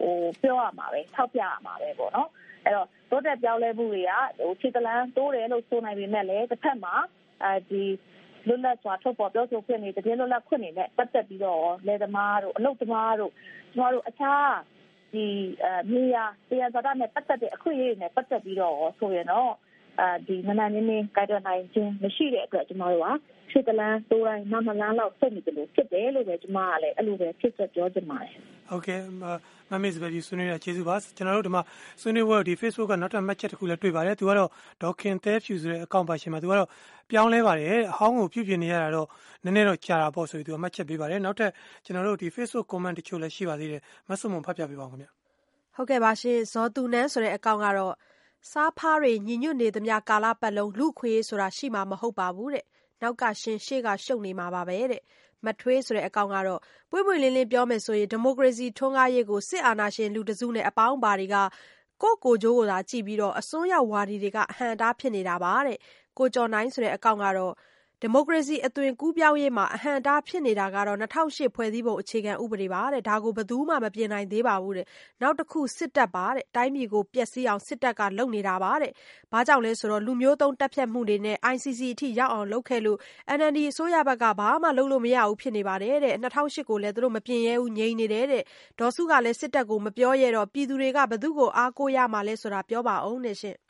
[0.00, 2.30] ဟိုပြောရမှာပဲထောက်ပြရမှာပဲပေါ့နော်
[2.64, 6.94] အဲ့တော့တိုးတက်ပြောင်းလဲမှုတွေကဟိုခြေတလန်းတိုးတယ်လို့ဆိုနိုင်ပေမဲ့လည်းတစ်ဖက်မှာ
[7.42, 7.82] အဲဒီ
[8.46, 13.32] လွတ်လပ်စွာထုတ်ပေါ်ပြောဆိုခွင့်တွေတကယ်လွတ်လပ်ခွင့်တွေနဲ့ပတ်သက်ပြီးတော့လယ်သမားတို့အလုပ်သမားတို့
[13.74, 14.50] ကျမတို့အခြား
[15.12, 15.24] ဒီ
[15.64, 19.52] အမြေယာတရားစကားနဲ့ပတ်သက်တဲ့အခွင့်အရေးတွေနဲ့ပတ်သက်ပြီးတော့ဆိုရင်တော့
[20.00, 23.08] အဲဒီနနနင်းနင်းကြိုက်တော့နိုင်ခြင်းမရှိတဲ့အတွက်ကျမတို့က
[23.50, 28.32] ဖြစ်တလန်းတိုးတိုင်းနမလန်းလောက်ဆက်နေတယ်လို့ဖြစ်တယ်လို့ပဲကျမကလည်းအဲ့လိုပဲဖြစ်ချက်ပြောချင်ပါတယ်
[28.70, 29.00] ဟုတ်ကဲ့
[29.70, 31.62] မမေ့စပယ်ဒီဆွေးနွေးတာကျေးဇူးပါကျွန်တော်တို့ဒီမှာ
[32.00, 34.50] ဆွေးနွေးပွဲဒီ Facebook ကနောက်ထပ် match တစ်ခုလည်းတွေ့ပါတယ်သူကတော့
[34.82, 36.68] ဒေါခင်သဲဖြူဆိုတဲ့အကောင့်ပါရှင်မှာသူကတော့
[37.10, 39.08] ပြောင်းလဲပါတယ်အဟောင်းကိုပြုပြင်နေရတာတော့
[39.44, 41.50] နည်းနည်းတော့ကြာတာပေါ့ဆိုပြီးသူက match ပေးပါတယ်နောက်ထပ်
[41.84, 45.06] ကျွန်တော်တို့ဒီ Facebook comment တချို့လည်းရှိပါသေးတယ်မဆုမွန်ဖတ်ပြပေးပါဦးခင်ဗျ
[45.74, 47.94] ဟုတ်ကဲ့ပါရှင်ဇော်သူနန်းဆိုတဲ့အကောင့်ကတော့
[48.50, 52.64] စားဖားတွေညီညွတ်နေသမျှကာလပတ်လုံး လူခွေးဆိုတာ ရှိမှာမဟုတ်ပါဘူးတဲ့
[53.02, 55.02] နောက်ကရှင်ရှေ့ကရှုပ်နေမှာပါပဲတဲ့
[55.44, 56.60] မထွေးဆိုတဲ့အကောင့်ကတော့
[56.90, 61.36] ပွင့်ပွင့်လင်းလင်းပြောမယ်ဆိုရင် ဒီမိုကရေစီထွန်းကားရေးကို စစ်အာဏာရှင်လူတစုနဲ့ အပေါင်းပါတွေက
[62.02, 65.78] ကိုကိုကျိုးကိုသာကြည့်ပြီးတော့အစွန်းရောက်ဝါဒီတွေက အဟံတားဖြစ်နေတာပါတဲ့
[66.18, 67.52] ကိုကျော်နိုင်ဆိုတဲ့အကောင့်ကတော့
[68.02, 74.74] ဒီမိုကရေစီအသွင်ကူးပြောင်းရေးမှာ အဟန့်အတားဖြစ်နေတာကတော့ ၂၀၀၈ ဖွဲ့စည်းပုံအခြေခံဥပဒေပါ။ဒါကို ဘယ်သူမှ မပြင်နိုင်သေးပါဘူး။
[75.22, 76.26] နောက်တခု စစ်တပ်ပါ။
[76.56, 78.72] တိုင်းပြည်ကို ပျက်စီးအောင် စစ်တပ်က လုပ်နေတာပါ။
[79.32, 82.98] ဘာကြောင့်လဲဆိုတော့ လူမျိုးတုံးသတ်ဖြတ်မှုတွေနဲ့ ICC အထိရောက်အောင် လုပ်ခဲ့လို့
[83.38, 88.26] NLD အစိုးရဘက်က ဘာမှလုပ်လို့မရဘူးဖြစ်နေပါတယ်။၂၀၀၈ ကိုလည်း သူတို့ မပြင်ရဲဘူး ငြိမ်နေတယ်။
[88.78, 93.18] ဒေါ်စုကလည်း စစ်တပ်ကို မပြောရဲတော့ ပြည်သူတွေက ဘယ်သူ့ကို အားကိုးရမှာလဲဆိုတာ ပြောပါဦး။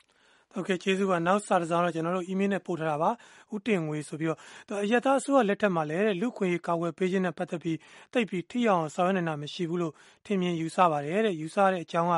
[0.53, 3.11] ဟုတ်ကဲ့ကျေးဇူးပါနောက်စာတစ်စောင်းတော့ကျွန်တော်တို့ email နဲ့ပို့ထားတာပါ
[3.55, 7.77] ဥတင်ငွေဆိုပြီးတော့အရသာအစိုးရလက်ထက်မှာလည်းလူခွင့်ရေးကာကွယ်ပေးခြင်းနဲ့ပတ်သက်ပြီး
[8.13, 9.93] တိတ်ပြီးထိရောက်အောင်ဆောင်ရွက်နေတာမရှိဘူးလို့
[10.25, 12.15] ထင်မြင်ယူဆပါတယ်တဲ့ယူဆတဲ့အကြောင်းက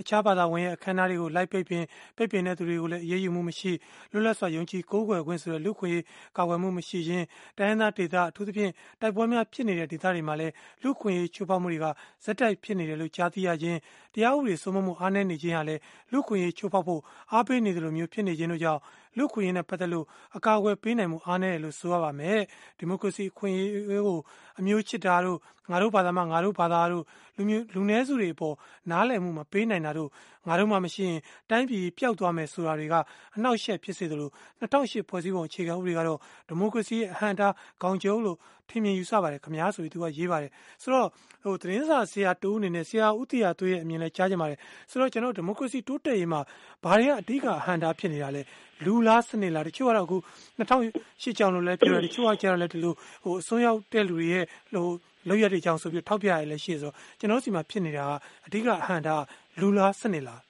[0.00, 1.84] အခြားဘာသာဝင်ရဲ့အခမ်းအနားတွေကိုလိုက်ပိတ်ပင်
[2.16, 3.72] ပိတ်ပင်တဲ့သူတွေကိုလည်းအရေးယူမှုမရှိ
[4.12, 6.04] လွတ်လပ်စွာယုံကြည်ကိုးကွယ်ခွင့်ဆိုတဲ့လူခွင့်ရေး
[6.36, 7.24] ကာကွယ်မှုမရှိခြင်း
[7.58, 10.52] တိုင်းဒေသဒေသအထူးသဖြင့်တိုက်ပွဲများဖြစ်နေတဲ့ဒေသတွေမှာလည်း
[10.82, 11.86] လူခွင့်ရေးချိုးဖောက်မှုတွေက
[12.24, 13.78] ဇက်တိုက်ဖြစ်နေတယ်လို့ကြားသိရခြင်း
[14.14, 15.80] တရားဥပဒေစိုးမိုးမှုအားနည်းနေခြင်းဟာလည်း
[16.12, 17.00] လူခွင့်ရေးချိုးဖောက်ဖို့
[17.32, 18.80] အားပေးနေတယ်လို့မျိုးဖြစ်နေခြင်းတို့ကြောင့်
[19.16, 22.40] လူခွင့်ရေးနဲ့ပတ်သက်လို့အကာအကွယ်ပေးနိုင်မှုအားနည်းတယ်လို့ဆိုရပါမယ်
[22.78, 23.70] ဒီမိုကရေစီခွင့်ရေး
[24.06, 24.18] ကို
[24.58, 25.38] အမျိုးချစ်တာတို့
[25.70, 27.04] ငါတို့ဘာသာမှငါတို့ဘာသာတို့
[27.36, 28.54] လူမျိုးလူနည်းစုတွေအပေါ်
[28.90, 30.10] နားလည်မှုမပေးနိုင်တာတို့
[30.48, 32.94] ငါတို့မှမရှိရင်တိုင်းပြည်ပျောက်သွားမယ်ဆိုတာတွေက
[33.36, 38.36] အနောက်ရှက်ဖြစ်စေသလို2008ဖွဲ့စည်းပုံအခြေခံဥပဒေကတော့ဒီမိုကရေစီရဲ့အဟန့်အတားခေါင်းကျုံလို့
[38.70, 40.50] ထင်မြင်ယူဆပါတယ်ခမားဆိုပြီးသူကရေးပါတယ်
[40.82, 41.08] ဆိုတော့
[41.42, 44.58] ဟိုသတင်းစာဆရာတူအနေနဲ့ဆရာဦးတီယာသူရဲ့အမြင်လဲကြားကြပါတယ်
[44.90, 46.40] ဆိုတော့ကျွန်တော်ဒီမိုကရေစီတိုးတက်ရေးမှာ
[46.84, 48.42] ဘာတွေကအဓိကအဟန့်အတားဖြစ်နေတာလဲ
[48.84, 50.16] လူလားစနစ်လားတချို့ကတော့အခု
[50.58, 52.94] 2008ကြောင်လို့လဲပြောတယ်တချို့ကကျတော့လဲဒီလို
[53.24, 54.86] ဟိုအစွန်းရောက်တဲ့လူတွေရဲ့ဟို
[55.28, 58.12] လောက်ရတဲ့ကြောင်ဆိုပြီးထောက်ပြရလဲရှိဆိုတော့ကျွန်တော်စီမှာဖြစ်နေတာက
[58.46, 59.16] အဓိကအဟန့်တာ
[59.60, 60.40] လူလားစနစ်လား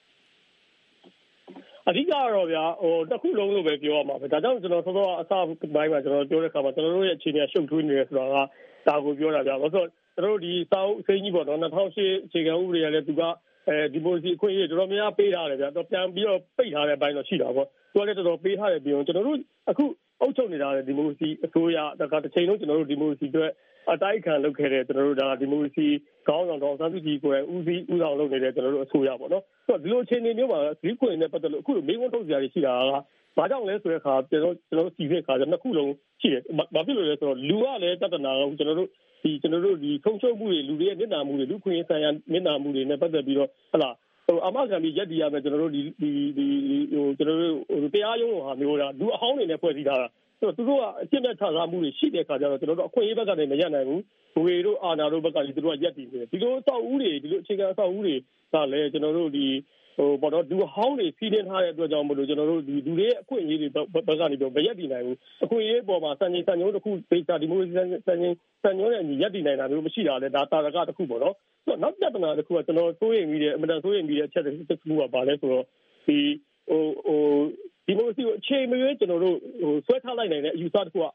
[1.89, 5.31] အဓိကတော့ဗျာဟိုတစ်ခုလုံးလို့ပဲပြောရမှာပဲဒါကြောင့်ကျွန်တော်စောစောအစ
[5.75, 8.35] ပိုင်းမှာကျွန်တော်ပြောတဲ့ခါမှာကျွန်တော်တို့ရဲ့အခြေအနေရှုပ်ထွေးနေတယ်ဆိုတာက
[8.87, 13.21] ဒါကိုပြောတာဗျာဘာလို့ဆိုတော့ကျွန်တော်တို့ဒီစာအုပ်အစိမ်းကြီးပေါ့နော်2008အခြေခံဥပဒေကလည်းသူက
[13.67, 19.85] အဲဒီမိုစီအခွင့်အရေးတော်တော်များပေးထားတယ်ဗျာတော့ပြန်ပြီးတော့ပိတ်ထားတဲ့ဘိုင်းတော့ရှိတာပေါ့သူကလည်းတော်တော်ပေးထားတယ်ပြီးတော့ကျွန်တော်တို့အခု
[20.21, 23.51] အုပ်ချုပ်နေတာလေဒီမိုစီအစိုးရတခါတစ်ချိန်လုံးကျွန်တော်တို့ဒီမိုစီအတွက်
[23.93, 25.85] အတိုက်ခံလုပ်ခဲ့တဲ့ကျွန်တော်တို့ဒါဒီမိုစီ
[26.27, 32.91] ခေါင်းဆောင်တော်စန်းစုကြည်ကိုယ်ဦးစီးဦးဆောင်လုပ်နေတဲ့ကျွန်တော်တို့အစိုးရပေါ့နော်ဆိုတော့ဒီလိုအခြေအနေမျိုးမှာဒီခွင့်နဲ့ပတ်သက်လို့အခုလိုမေးခွန်းထုတ်စရာတွေရှိတာက
[33.37, 36.41] ဘာကြောင့်လဲဆိုတဲ့အခါကျွန်တော်ကျွန်တော်စီစစ်ခါကျနှစ်ခုလုံးရှိတယ်
[36.75, 38.89] ဘာဖြစ်လို့လဲဆိုတော့လူကလည်းတတ်တနာကကျွန်တော်တို့
[39.23, 43.89] ဒီကျွန်တော်တို့ဒီထုံချုပ်မှုတွေလူတွေရဲ့မျက်နှာမှုတွေလူခွင့်ဆိုင်ရာမျက်နှာမှုတွေနဲ့ပတ်သက်ပြီးတော့ဟလာ
[44.27, 46.45] ဟိုအမခံပြီးရက်တည်ရမယ်ကျွန်တော်တို့ဒီဒီဒီ
[46.93, 50.07] ဟိုကျွန်တော်တို့တရားရုံးဟာမျိုးတာလူအဟောင်းတွေနဲ့ဖွဲ့စည်းထားတာ
[50.39, 54.01] ဆိုတော့သူတို့ကအကျင့်နဲ့ခြားစားမှုတွေရှိတဲ့ခါကျတော့ကျွန်တော်တို့အခွင့်အရေးဘက်ကနေမရနိုင်ဘူး
[54.35, 58.15] ဘဝေတို့အာနာတို့ဘက်ကလည်းသူတို့ကရက်တည်နေတယ်ဒီလိုအဆောက်အဦတွေဒီလိုအခြေခံအဆောက်အဦတွေ
[58.53, 59.45] ကလည်းကျွန်တော်တို့ဒီ
[59.97, 63.69] ဟိုပေါ့တော့ဒူဟောင်းတွေစီးတင်ထားတဲ့အတွက်ကြောင့်မလို့ကျွန်တော်တို့ဒီလူတွေရဲ့အခွင့်အရေးတွေ
[64.07, 67.83] ဘက်ကနေပြီးမရက်တည်နိုင်ဘူးအခွင့်အရေးပေါ်မှာစံချိန်စံညွှန်းတစ်ခုဒေတာဒီမိုကရေစီစံ
[68.21, 75.65] ချိန်စံညွှန်းနဲ့ညီရက်တည်နိုင်တာမျိုးမရှိတာလေဒါတာရကတစ်ခုပေါ့နော်ဆိုတော့နောက်ပြဿနာတစ်ခုကကျွန်တော်စိုးရိမ်မိတယ်အမှန်တန်စိုးရိမ်မိတဲ့အချက်တစ်ခုကဘာလဲဆိုတော့
[76.07, 76.19] ဒီ
[76.69, 77.21] ဟိုဟို
[77.89, 81.05] ဒီမိုကရေစီကိုအချိန်မရွေးကျွန်တော်တို့ဟိုဆွဲထားလိုက်နိုင်တဲ့အယူဆတစ်ခုက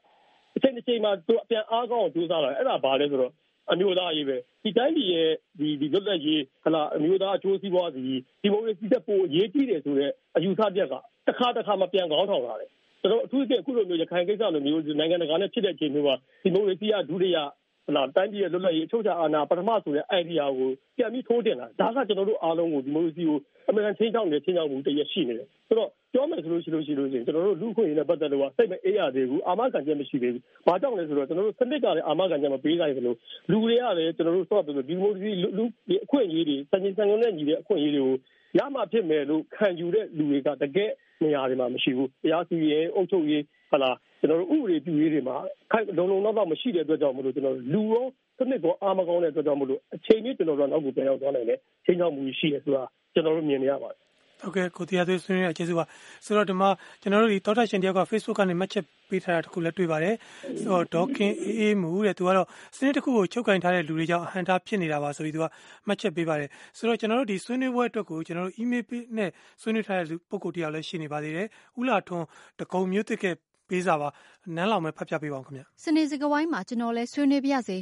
[0.55, 3.31] အချိန်တစ်ချိန်မှာသူအပြန်အားကောင်းအောင်ကြိုးစားလာအဲ့ဒါဘာလဲဆိုတော့
[3.71, 8.01] အမျိုးသားရေးပဲဒီတိုင်းပြည်ရဲ့ဒီဒီလွတ်လပ်ရေးဟလာအမျိုးသားအကျိုးစီးပွားစီ
[8.41, 10.93] ဒီမိုကရေစီတက်ပိုအရေးကြီးတယ်ဆိုတော့အယူဆပြက်က
[11.27, 12.69] တစ်ခါတစ်ခါမပြန်ကောင်းထောင်လာတယ်
[13.01, 17.37] ကျွန်တော်အထူးသဖြင့်အခုလိုမျိုးရခိုင်ကိစ္စလိုမျိုးနိုင်ငံတကာနဲ့ဖြစ်တဲ့အခြေအနေမှာဒီမိုကရေစီကဒုတိယ
[17.87, 23.37] ဟလာတိုင်းပြည်ရဲ့လွတ်လပ်ရေးအချုပ်အခြာအာဏာပထမဆိုတဲ့ idea ကိုပြန်ပြီးထိုးတင်လာဒါကကျွန်တော်တို့အားလုံးကိုဒီမိုကရေစီကို
[23.69, 33.17] အမှန်တန်ချင်းချောင်းနေချင်းချောင်းမှုတရရှိနေတယ်ဆိုတော့ပြောမယ်ဆိုလို့ရှိလို့ရှိလို့ရှိရင်ကျွန်တော်တို့လူခွင့်ရည်နဲ့ပတ်သက်လို့စိတ်မအေးရသေးဘူးအာမခံချက်မရှိသေးဘူး။ဘာကြောင့်လဲဆိုတော့ကျွန်တော်တို့စနစ်ကလည်းအာမခံချက်မပေးနိုင်ဘူးလို့
[33.51, 35.63] လူတွေကလည်းကျွန်တော်တို့ဆော့ပြီးဒီမိုကရေစီလူ
[36.05, 38.15] အခွင့်အရေးတွေစံချိန်စံညွှန်းနဲ့ညီတဲ့အခွင့်အရေးတွေကို
[38.57, 40.91] ရမှဖြစ်မယ်လို့ခံယူတဲ့လူတွေကတကယ်
[41.23, 43.41] နေရာတွေမှာမရှိဘူး။တရားစီရင်အုပ်ချုပ်ရေး
[43.75, 45.35] ဟလာကျွန်တော်တို့ဥပဒေပြုရေးတွေမှာ
[45.71, 48.05] ခိုင်လုံလုံလောက်လောက်မရှိတဲ့အတွက်ကြောင့်မလို့ကျွန်တော်လူရော
[48.37, 52.83] စနစ်ကောအာမကောင်းတဲ့အတွက်ကြောင့်မလို့အချိန်ကြီးကျွန်တော်တို့နောက်ကိုပြန်ရောက်သွားနိုင်တယ်ချိန်ချောက်မှုရှိတယ်ဆိုတာ
[53.13, 54.05] ကျွန်တော်တို့မြင်နေရပါတယ်
[54.41, 55.85] ဟုတ်ကဲ့ကိုတရားသွေးဆွေးနွေးရကျေးဇူးပါ
[56.25, 56.69] ဆိုတော့ဒီမှာ
[57.01, 60.15] ကျွန်တော်တို့ဒီတောထရှင်တယောက်က Facebook ကနေမှတ်ချက်ပေးထားတာတခုလည်းတွေ့ပါတယ်
[60.59, 65.45] ဆိုတော့ဒေါခင်အေးအေးမူတဲ့သူကတော့စနစ်တစ်ခုကိုချုပ်ကင်ထားတဲ့လူတွေကြောင့်အဟန်တာဖြစ်နေတာပါဆိုပြီးသူက
[65.87, 68.83] မှတ်ချက်ပေးပါတယ်ဆိုတော့ကျွန်တော်တို့ဒီဆွေးနွေးပွဲအတွက်ကိုကျွန်တော်တို့ email
[69.17, 69.29] နဲ့
[69.61, 71.47] ဆွေးနွေးထားတဲ့ပုံကိုတယောက်လည်းရှိနေပါသေးတယ်
[71.79, 72.25] ဥလာထွန်း
[72.59, 73.25] တကုံမျိုးတစ်က
[73.69, 74.09] ပေးစာပါ
[74.55, 77.77] နန်းလောင်မဲ့ဖတ်ပြပေးပါဦးခင်ဗျစနေစကဝိုင်းမှာကျွန်တော်လည်းဆွေးနွေးပြရစေ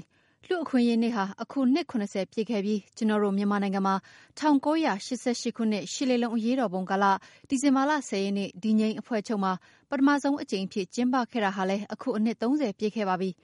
[0.48, 3.96] လူအခွင့်အရေးနေ့ဟာအခုနှစ်80ပြည့်ခဲ့ပြီးကျွန်တော်တို့မြန်မာနိုင်ငံမှာ
[4.40, 7.06] 1988ခုနှစ်ရှစ်လေးလုံးအရေးတော်ပုံကာလ
[7.50, 9.54] ဒီဇင်ဘာလ10ရက်နေ့ဒီငိမ့်အဖွဲ့ချုပ်မှာ
[9.90, 13.30] ပထမဆုံးအကြိမ်ဖြစ်ကျင်းပခဲ့တာဟာလည်းအခုအနှစ်30ပြည့်ခဲ့ပါပြီ။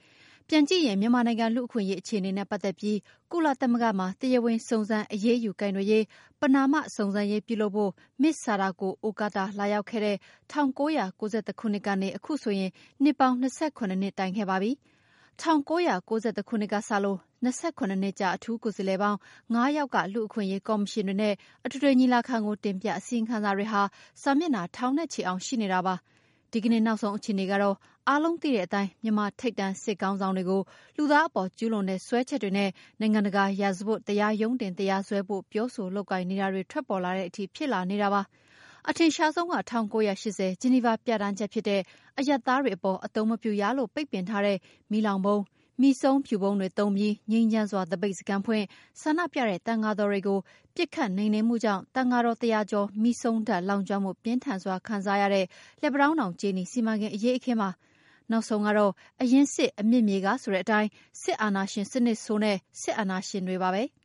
[0.52, 2.98] ပြန်ကြည့်ရင် မြန်မာနိုင်ငံ လူအခွင့်အရေး အခြေအနေနဲ့ ပတ်သက်ပြီး
[3.32, 6.04] ကုလသမဂ္ဂမှာ တရားဝင် စုံစမ်းအရေးယူကင်တွေရေး
[6.40, 10.16] ပနာမ စုံစမ်းရေးပြုလုပ်ဖို့ မစ်ဆာရာကို အိုကာတာ လာရောက်ခဲ့တဲ့
[10.52, 12.70] 1993ခုနှစ်ကနေ အခုဆိုရင်
[13.02, 14.72] နှစ်ပေါင်း28နှစ်တိုင်ခဲ့ပါပြီ။
[15.42, 19.18] ၁၉၉၁ ခုနှစ်ကစလို့ ၂၇ နှစ်ကြာ အထူးကိုယ်စားလှယ်ပေါင်း
[19.54, 21.34] ၅ ယောက်က လူ့အခွင့်အရေး ကော်မရှင်တွေနဲ့
[21.64, 23.82] အထွေထွေညီလာခံကို တင်ပြ အစီရင်ခံစာတွေဟာ
[24.22, 25.96] စာမျက်နှာ ထောင်နဲ့ချီအောင် ရှိနေတာပါ။
[26.52, 27.76] ဒီကနေ့နောက်ဆုံးအခြေအနေကတော့
[28.08, 30.62] အားလုံးသိတဲ့အတိုင်း မြန်မာထိပ်တန်းစစ်ခေါင်းဆောင်တွေကို
[30.96, 38.22] လူသားအပေါ်ကျူးလွန်တဲ့ စွဲချက်တွေနဲ့ နိုင်ငံတကာရာဇဝတ်တရားရုံးတင် တရားစွဲဖို့ ပြောဆိုလုပ်ကိုင်နေတာတွေ ထွက်ပေါ်လာတဲ့အထိ ဖြစ်လာနေတာပါ။
[38.88, 41.80] အထင်ရှားဆုံးက ၁၉၈၀ ဂျနီဗာပြဋ္ဌာန်းချက်ဖြစ်တဲ့
[42.18, 44.58] အရပ်သားတွေအပေါ် အသုံးမပြုရလို့ ပိတ်ပင်ထားတဲ့
[44.90, 45.40] မီးလောင်ဗုံး၊
[45.80, 48.64] မီးစုန်းဖြူဗုံးတွေသုံးပြီး ငြိမ်းချမ်းစွာ သပိတ်စခန်းဖွင့်
[49.00, 50.38] ဆန္ဒပြတဲ့ သံဃာတော်တွေကို
[50.74, 55.46] ပစ်ခတ်နှိမ်နင်းမှုကြောင့် သံဃာတော်တရာကျော် မီးစုန်းဓာတ်လောင်ကျွမ်းမှု ပြင်းထန်စွာ ခံစားရတဲ့
[55.82, 57.70] လက်ပံတောင်းတောင် ကြေးနီစီမံကိန်း အရေးအခင်းပါ။
[58.30, 60.88] နောက်ဆုံးကတော့ အရင်စစ် အမြစ်မြေက ဆိုတဲ့အတိုင်း
[61.22, 63.82] စစ်အာဏာရှင်စနစ်ဆိုးနဲ့ စစ်အာဏာရှင်တွေပါပဲ။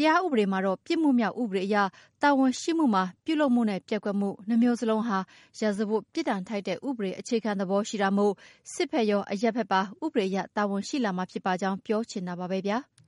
[0.00, 1.76] တရားဥပဒေမှာတော့ ပြစ်မှုမြောက်ဥပဒေအရ
[2.22, 5.18] တာဝန်ရှိမှုမှာ ပြုလုပ်မှုနဲ့ ပျက်ကွက်မှု နှစ်မျိုးစလုံးဟာ
[5.60, 8.32] ရာဇဝတ်ပြစ်ဒဏ်ထိုက်တဲ့ ဥပဒေအခြေခံသဘောရှိတာမို့
[8.72, 12.78] စစ်ဘက်ရော အရပ်ဘက်ပါ ဥပဒေအရ တာဝန်ရှိလာမှာ ဖြစ်ပါကြောင်း ပြောချင်တာပါပဲဗျာ။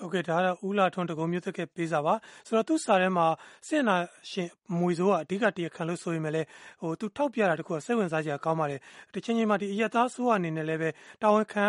[0.00, 2.14] ဟုတ်ကဲ့ ဒါကတော့ ဦးလာထွန်းတကုံမျိုးသက်ကပေးစာပါ
[2.46, 3.26] ဆိုတော့ သူ့စာထဲမှာ
[3.68, 3.96] စစ်နာ
[4.30, 6.48] ရှင်မွေဆိုးက အဓိက တရားခံလို့ ဆိုရင်လည်း
[6.80, 8.80] ဟိုသူထောက်ပြတာတခုက စိတ်ဝင်စားစရာ ကောင်းပါတယ်
[9.14, 10.90] တချင်းချင်းမှဒီအယက်သားဆိုးအနေနဲ့လည်းပဲ
[11.22, 11.66] တာဝန်ခံ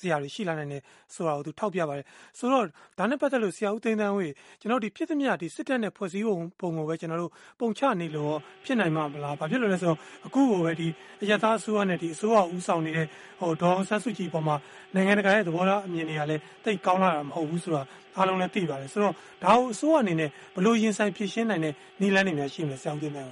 [0.00, 0.82] စရာတွေရှိလာနိုင်တယ်
[1.14, 2.06] ဆိုတာကိုသူထောက်ပြပါတယ်
[2.38, 2.64] ဆိုတော့
[2.98, 4.26] ဒါနဲ့ပတ်သက်လို့ဆရာဦးသိန်းတန်းဝေ
[4.60, 10.88] ကျွန်တော်ဒီဖြစ်သမျှဒီစစ်တပ်နဲ့ဖွဲ့စည်းပုံပုံကိုပဲကျွန်တော်တို့ပုံချနေလို့ဖြစ်နိုင်မှာမလားဘာဖြစ်လို့လဲဆိုတော့အခုကိုပဲဒီ
[11.22, 13.06] အယက်သားအစိုးရနဲ့ဒီအစိုးရဦးဆောင်နေတဲ့
[13.40, 14.56] ဟိုဒေါ်ဆန်းစုကြည်ပေါ်မှာ
[14.94, 17.82] နိုင်ငံတကာရဲ့သဘောထားအမြင်တွေကလည်းတိတ်ကောင်းလာတာမဟုတ်ဘူးဆိုတာ
[18.16, 23.28] အားလုံးလည်းသိပါတယ်ဆိုတော့ဒါကိုအစိုးရအနေနဲ့ဘလို့ရင်ဆိုင်ဖြစ်ရှင်းနိုင်တဲ့နည်းလမ်းတွေများရှိမလဲဆရာဦးသိန်းတန်း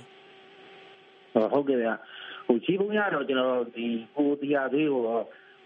[1.52, 1.88] ဟုတ်ကဲ့ဗျ
[2.46, 5.02] ဟိုကြီးပုံရတော့ကျွန်တော်ဒီကိုတရားသေးကို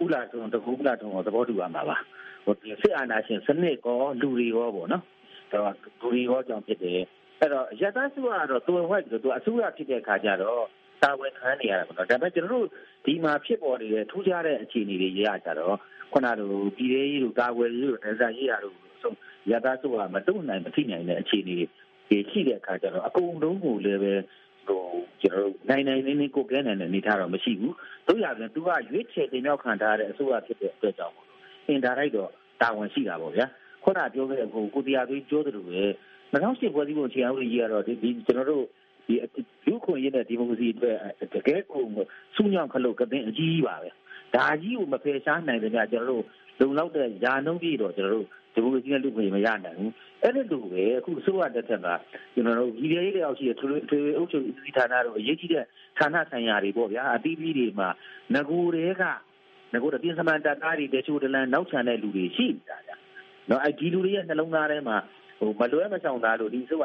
[0.03, 1.97] ဥလာထုံတကူဥလာထုံကိုသဘောတူရမှာပါ
[2.45, 5.03] ဟိုဒီစစ်အာဏာရှင်စနစ်ကောလူတွေရောပေါ့နော်
[5.53, 7.01] တော့လူတွေရောကြောင့်ဖြစ်တယ်
[7.41, 10.65] အဲ့တော့ရတစုကတော့သူဝက်ပြီးတော့သူအစိုးရဖြစ်တဲ့ခါကျတော့
[11.03, 12.67] တာဝန်ခံနေရတာပေါ့နော်ဒါပေမဲ့ကျွန်တော်တို့
[13.05, 15.77] ဒီမှာဖြစ်ပေါ်နေတဲ့ထူးခြားတဲ့အခြေအနေတွေရကြတော့
[16.13, 16.41] ခုနက
[16.77, 19.17] ပြည်ရေးကြီးတို့ကာကွယ်ရေးတို့ဒေသရေးရာတို့ဆုံး
[19.51, 24.13] ရတစုကမတုံ့နိုင်မထိနိုင်တဲ့အခြေအနေတွေရှိတဲ့အခါကျတော့အကုန်လုံးကိုလည်းပဲ
[24.69, 24.83] ဟို
[25.23, 27.75] ကျွန်တော်တို့နိုင်နိုင်နေနေကိုကဲနိုင်တဲ့အနေထားတော့မရှိဘူး
[28.07, 33.47] တို့ရပြန်သူကရွေးချယ်တင်ရောက်ခံထားတဲ့အစိုးရဖြစ်တဲ့အတွက်ကြောင့်မို့လို့အင်ဒါရိုက်တော့တာဝန်ရှိတာပေါ့ဗျာ
[33.83, 35.83] ခုနပြောခဲ့တဲ့ဟိုကိုတရားသွေးပြောသလိုပဲ
[36.33, 38.65] 2008ဖွဲ့စည်းပုံအခြေခံဥပဒေကြီးကတော့ဒီကျွန်တော်တို့
[39.07, 39.15] ဒီ
[39.67, 40.97] လူခွင့်ရတဲ့ဒီမိုကရေစီအတွက်
[41.35, 41.85] တကယ်ကို
[42.37, 43.89] စူးညောင်းခလုတ်ကတဲ့အကြီးကြီးပါပဲ
[44.35, 46.25] ဒါကြီးကိုမဖယ်ရှားနိုင်တဲ့ညကျွန်တော်တို့
[46.61, 48.27] လုံလောက်တဲ့ယာနှုံးပြည့်တော့ကျွန်တော်တို့
[48.59, 49.93] ဒီမိုကရေစီနဲ့လူ့ခွင့်ရေးမရနိုင်ဘူး
[50.23, 51.89] အဲ့ဒီလိုပဲအခုအစိုးရတက်ထက်က
[52.35, 55.65] ကျွန်တော်တို့ပြည်ရေးတွေအောက်ရှိတဲ့ထွေထွေအုပ်ချုပ်ရေးဌာနတို့အရေးကြီးတဲ့
[55.99, 57.89] ဌာနဆိုင်ရာတွေပေါ့ဗျာအသီးသီးတွေမှာ
[58.35, 59.03] ငကိုတွေက
[59.73, 62.97] ငကိုတပြင်းစမှန်တသားတွေတချို့တလန်နောက်ချန်တဲ့လူတွေရှိနေတာဗျာ
[63.51, 64.97] နော်အဲ့ဒီလူတွေရဲ့နှလုံးသားထဲမှာ
[65.39, 66.85] ဟိုမလွဲမရှောင်သားလို့ဒီအစိုးရ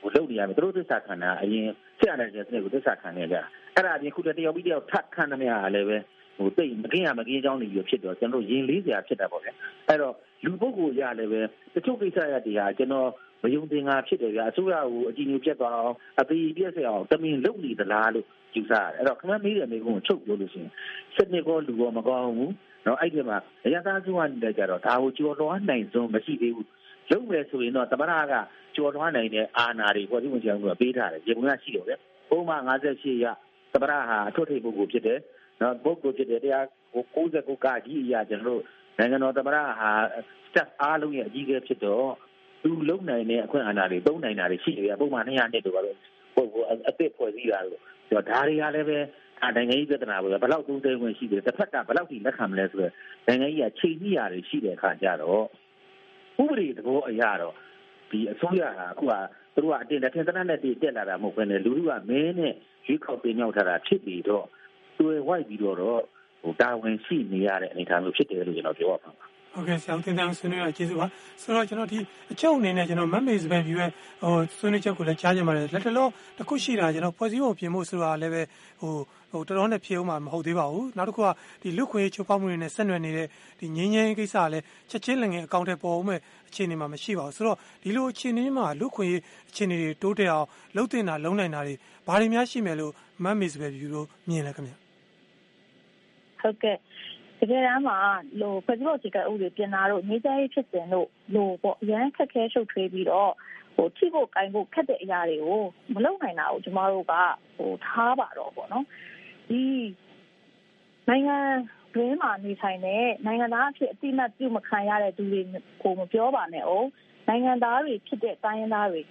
[0.00, 1.66] ဟိုလုပ်နေရမယ်သူတို့သစ္စာခံတာအရင်
[1.98, 3.36] ဆက်ရတဲ့စနစ်ကိုသစ္စာခံနေကြ
[3.74, 5.98] အဲ့ဒါအပြင်ခုတယောက်ပြီးတယောက်ထပ်ခံနေရတာလည်းပဲ
[6.38, 9.50] ဟိုတိတ်မကင်းရမကင်းကြောင်းနေပြီးဖြစ်တော့ကျွန်တော်ရင်လေးစရာဖြစ်တာပေါ့ဗျ
[9.88, 11.40] အဲ့တော့လူပုဂ္ဂိုလ်ရလည်းပဲ
[11.74, 13.10] တချို့ကိစ္စရတွေဟာကျွန်တော်
[13.42, 20.70] မယုံသင်္ကာဖြစ်တယ်ဗျာအစိုးရကိုအကြည့်ညိုပြတ်သွားအောင်အသေးပြည့်စအောင်တမင်လုပ်နေသလားလို့ယူဆရတယ်အဲ့တော့ခမမေးတဲ့မိကုန်းကိုချုပ်ပြောလို့ရှိရင်
[21.14, 22.52] စနစ်ကောလူကောမကောင်းဘူး
[22.86, 26.68] နော်အဲ့ဒီမှာအရသာစုကနေကြတော့ဒါကိုကြော်လွှားနိုင်စွန်းမရှိသေးဘူး
[27.10, 28.34] လုပ်မယ်ဆိုရင်တော့သမရက
[28.76, 31.94] ကြော်လွှားနိုင်တဲ့အာဏာတွေပေါ်ဒီဝင်ချောင်းကပေးထားတယ်ရေပုံရရှိတယ်ဗျ
[32.30, 33.26] ပုံမှန်58ရ
[33.72, 35.18] သမရဟာအထွတ်ထိပ်ပုဂ္ဂိုလ်ဖြစ်တယ်
[35.60, 38.62] နော်ပုဂ္ဂိုလ်ဖြစ်တဲ့တရား69ကကြီးအရာကျွန်တော်တို့
[38.98, 39.90] နိုင်ငံတော်သမ္မတဟာ
[40.48, 42.08] staff အားလုံးရဲ့အကြီးအကဲဖြစ်တော့
[42.62, 45.96] သူလုံနိုင်တဲ့အခွင့်အာဏာတွေသုံးနိုင်တာတွေရှိတယ်ပုံမှန်200နှစ်တို့ပါတော့
[46.34, 46.46] ဟို
[46.88, 48.98] အသစ်ဖွဲ့စည်းတာလို့ဆိုတော့ဒါတွေကလည်းပဲ
[49.44, 52.92] အနိုင်ငံရေးပြဿနာပေါ့ဘယ်လောက်သုံးသေးဝင်ရှိတယ်တစ်ဖက်ကဘယ်လောက်ထိလက်ခံမလဲဆိုတော့
[53.26, 55.44] နိုင်ငံကြီးကချိန်ကြီးရတယ်ရှိတဲ့အခါကျတော့
[56.42, 57.54] ဥပဒေသဘောအရတော့
[58.10, 59.12] ဒီအစိုးရကအခုက
[59.54, 62.54] သူတို့ကအတင်တထင်တနက်နဲ့တက်လာတာမဟုတ်ဘဲနဲ့လူလူကမင်းနဲ့
[62.86, 64.46] ရွေးကောက်တင်မြောက်ထားတာဖြစ်ပြီးတော့
[64.98, 65.76] တွယ်ဝိုက်ပြီးတော့
[66.42, 71.06] ဟိုတာဝန်ရှိနေရတဲ့အနေအထားမျိုးဖြစ်တယ်လို့ကျွန်တော်ပြောရမှာပါဟုတ်ကဲ့ဆရာတင်တန်းဆွေးနွေးရကျေးဇူးပါ
[71.42, 71.98] ဆိုတော့ကျွန်တော်ဒီ
[72.32, 73.90] အချုပ်အနေနဲ့ကျွန်တော်မမေစပယ်ဗီရဲ့
[74.22, 78.42] ဟိုဆွေးနွေးချက်ကိုလည်းကြားကြပါတယ်လက်တလုံးတစ်ခုရှိတာကျွန်တော်ဖွဲ့စည်းပုံပြင်ဖို့ဆိုတာလည်းပဲ
[78.80, 78.92] ဟို
[79.30, 81.28] ဟိုတော်တော်နဲ့ဖြေအောင်မှာမဟုတ်သေးပါဘူးနောက်တစ်ခုက
[81.62, 83.28] ဒီလူခွေချိုးဖောက်မှုတွေနဲ့ဆက်နွယ်နေတဲ့
[83.60, 89.06] ဒီငင်းငင်းကိစ္စကလည်းချက်ချင်းလည်းငယ်အကောင့်ထဲပေါ်အောင်မဲ့အခြေအနေမှာမရှိပါဘူးဆိုတော့ဒီလိုအခြေအနေမှာလူခွေ
[89.50, 90.46] အခြေအနေတွေတိုးတက်အောင်
[90.76, 91.74] လှုပ်တင်တာလုံနိုင်တာတွေ
[92.06, 92.92] ဘာတွေများရှိမယ်လို့
[93.24, 94.85] မမေစပယ်ဗီတို့မြင်လဲခင်ဗျ
[96.40, 96.76] ဟုတ်ကဲ့
[97.40, 97.98] တကယ်တမ်းမှာ
[98.40, 103.32] လို့ဖွဲ့စည်းပုံအခြေခံဥပဒေပြင်တာတို့ငြိမ်းချမ်းရေးဖြစ်စဉ်တို့လို့ပေါ့အရန်ခက်ခဲရှုပ်ထွေးပြီးတော့
[103.74, 105.62] ဟိုထိဖို့ကင်ဖို့ခက်တဲ့အရာတွေကို
[105.94, 107.14] မလုပ်နိုင်တာကိုကျမတို့က
[107.56, 108.84] ဟိုထားပါတော့ပေါ့နော်
[109.48, 109.62] ဒီ
[111.08, 111.38] နိုင်ငံ
[111.94, 115.40] တွင်းမှာနေထိုင်တဲ့နိုင်ငံသားအဖြစ်အတိမတ်ပြုမခံရတဲ့သူတွေ
[115.82, 116.88] ကိုမပြောပါနဲ့အောင်
[117.28, 119.02] နိုင်ငံသားတွေဖြစ်တဲ့တိုင်းရင်းသားတွေ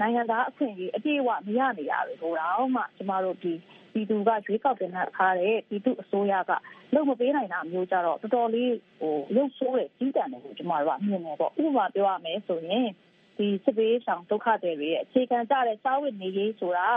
[0.00, 3.54] နိုင်ငံသားအခွင့်အရေးအပြည့်အဝမရနေရဘူးလို့တော့မှကျမတို့ဒီ
[3.92, 6.52] ပြည်သူကရွေးကောက်တင်ထားတဲ့ပြည်သူအစိုးရက
[6.94, 12.88] လုံမပေးနိုင်တာမျိုးကြတော့တော်တော်လေးဟိုရုပ်ဆိုးတဲ့ကြီးတန်တယ်လို့ကျမတို့ကမြင်နေပေါ့ဥပမာပြောရမယ်ဆိုရင်
[13.36, 16.88] ဒီစစ်ပေးဆောင်ဒုက္ခတွေရဲ့အခြေခံကြတဲ့စာဝတ်နေရေးဆိုတာ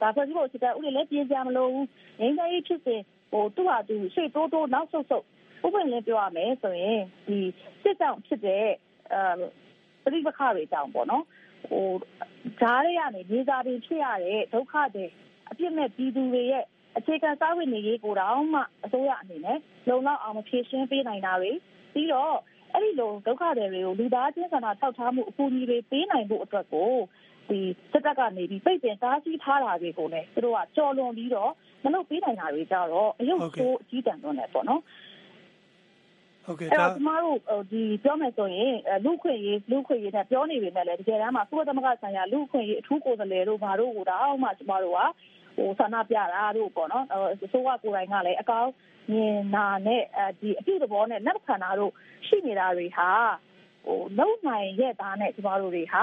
[0.00, 1.88] ဟဒါဖွဲ့စည်းပုံအခြေခံဥပဒေလည်းပြင်ကြမလို့ဘူး
[2.20, 5.24] ငင်းသေးဖြစ်စဉ်ဟိုသူ့ဟာသူရှေ့တိုးတိုးနောက်ဆုတ်ဆုတ်
[5.66, 7.38] ဥပဒေလည်းပြောရမယ်ဆိုရင်ဒီ
[7.82, 8.66] စစ်တောင်ဖြစ်တဲ့
[9.12, 11.24] အဲပရိပခတွေတောင်ပေါ့နော်
[11.68, 11.86] ဟို
[12.60, 15.04] ဓားရရနေနေစားပြီးဖြစ်ရတဲ့ဒုက္ခတွေ
[15.50, 16.64] အပြစ်မဲ့ပြည်သူတွေရဲ့
[16.98, 19.58] အခြေခံစားဝတ်နေရေးကိုတော့မှအစိုးရအနေနဲ့
[19.88, 21.52] လုံလောက်အောင်မဖြည့်ရှင်းပေးနိုင်တာတွေ
[21.94, 22.34] ပြီးတော့
[22.72, 26.92] အဲ့ဒီလိုဒုက္ခတွေကိုလူသားချင်းစာနာထောက်ထားမှုအကူအညီတွေပေးနိုင်ဖို့အတွက်ကို
[27.48, 27.60] ဒီ
[27.92, 31.50] စစ်တပ်ကနေပြီးပိတ်ပင်တားဆီးထားတာတွေကိုလည်းသူတို့ကကြော်လွန်ပြီးတော့
[31.84, 34.82] မလုပ်ပေးနိုင်တာတွေကြတော့အယုတ်ဆိုးအကြီးတန်းတွန်းနေပေါ့နော်
[36.44, 45.00] ဟုတ်ကဲ့အဲ့ဒါတော့ကျမတို့ဟိုဒီပြောမယ်ဆိုရင်အဲလူခွင့်ရေးလူခွင့်ရေးနဲ့ပြောနေပေမဲ့လည်းတကယ်တမ်းမှာသုဘသမဂဆိုင်ရာလူခွင့်ရေးအထူးကိုယ်စားလှယ်တို့ဘာတို့ကိုတော့မှကျမတို့က
[45.60, 48.70] ဟိုဆန္ဒပြတာတို့ပေါ့နော်အစိုးရကိုယ်တိုင်ကလည်းအကောင်း
[49.12, 51.92] မြင်နာနဲ့အဲဒီအပြုသဘောနဲ့လက်ခံတာတို့
[52.26, 53.10] ရှိနေတာတွေဟာ
[53.84, 56.02] ဟိုလုံနိုင်ရဲ့သားနဲ့ကျမတို့တွေဟာ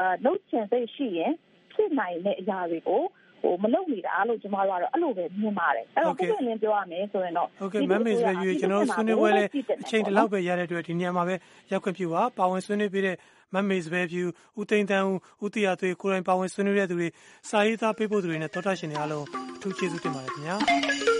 [0.00, 1.32] အဲလုံချင်စိတ်ရှိရင်
[1.72, 3.02] ဖြစ်နိုင်တဲ့အရာတွေကို
[3.46, 9.44] ဟိုမလုံနေတာလို့ကျမတို့ကတော့အဲ့လိုပဲမြင်ပါတယ်အဲ့တော့ပုံမှန်လင်းပြောရမယ်ဆိုရင်တော့ဟုတ်ကဲ့မမ်မေစ်ပဲယူကျွန်တော်တို့ဆွေးနွေးပွဲလဲ
[9.82, 11.34] အချိန်တလောက်ပဲရတဲ့အတွက်ဒီနေရာမှာပဲ
[11.72, 13.16] ရောက်ခွင့်ပြုပါပါဝင်ဆွေးနွေးပြတဲ့
[13.54, 14.22] မမ်မေစ်ပဲဖြူ
[14.58, 17.08] ဦးသိန်းတန်းဦးဦးတီယာသွေးကိုရိုင်းပါဝင်ဆွေးနွေးတဲ့သူတွေ
[17.48, 19.24] စာရေးသားပေးဖို့သူတွေနဲ့တော်တာရှင်တွေအားလုံး
[19.56, 21.15] အထူးကျေးဇူးတင်ပါတယ်ခင်ဗျာ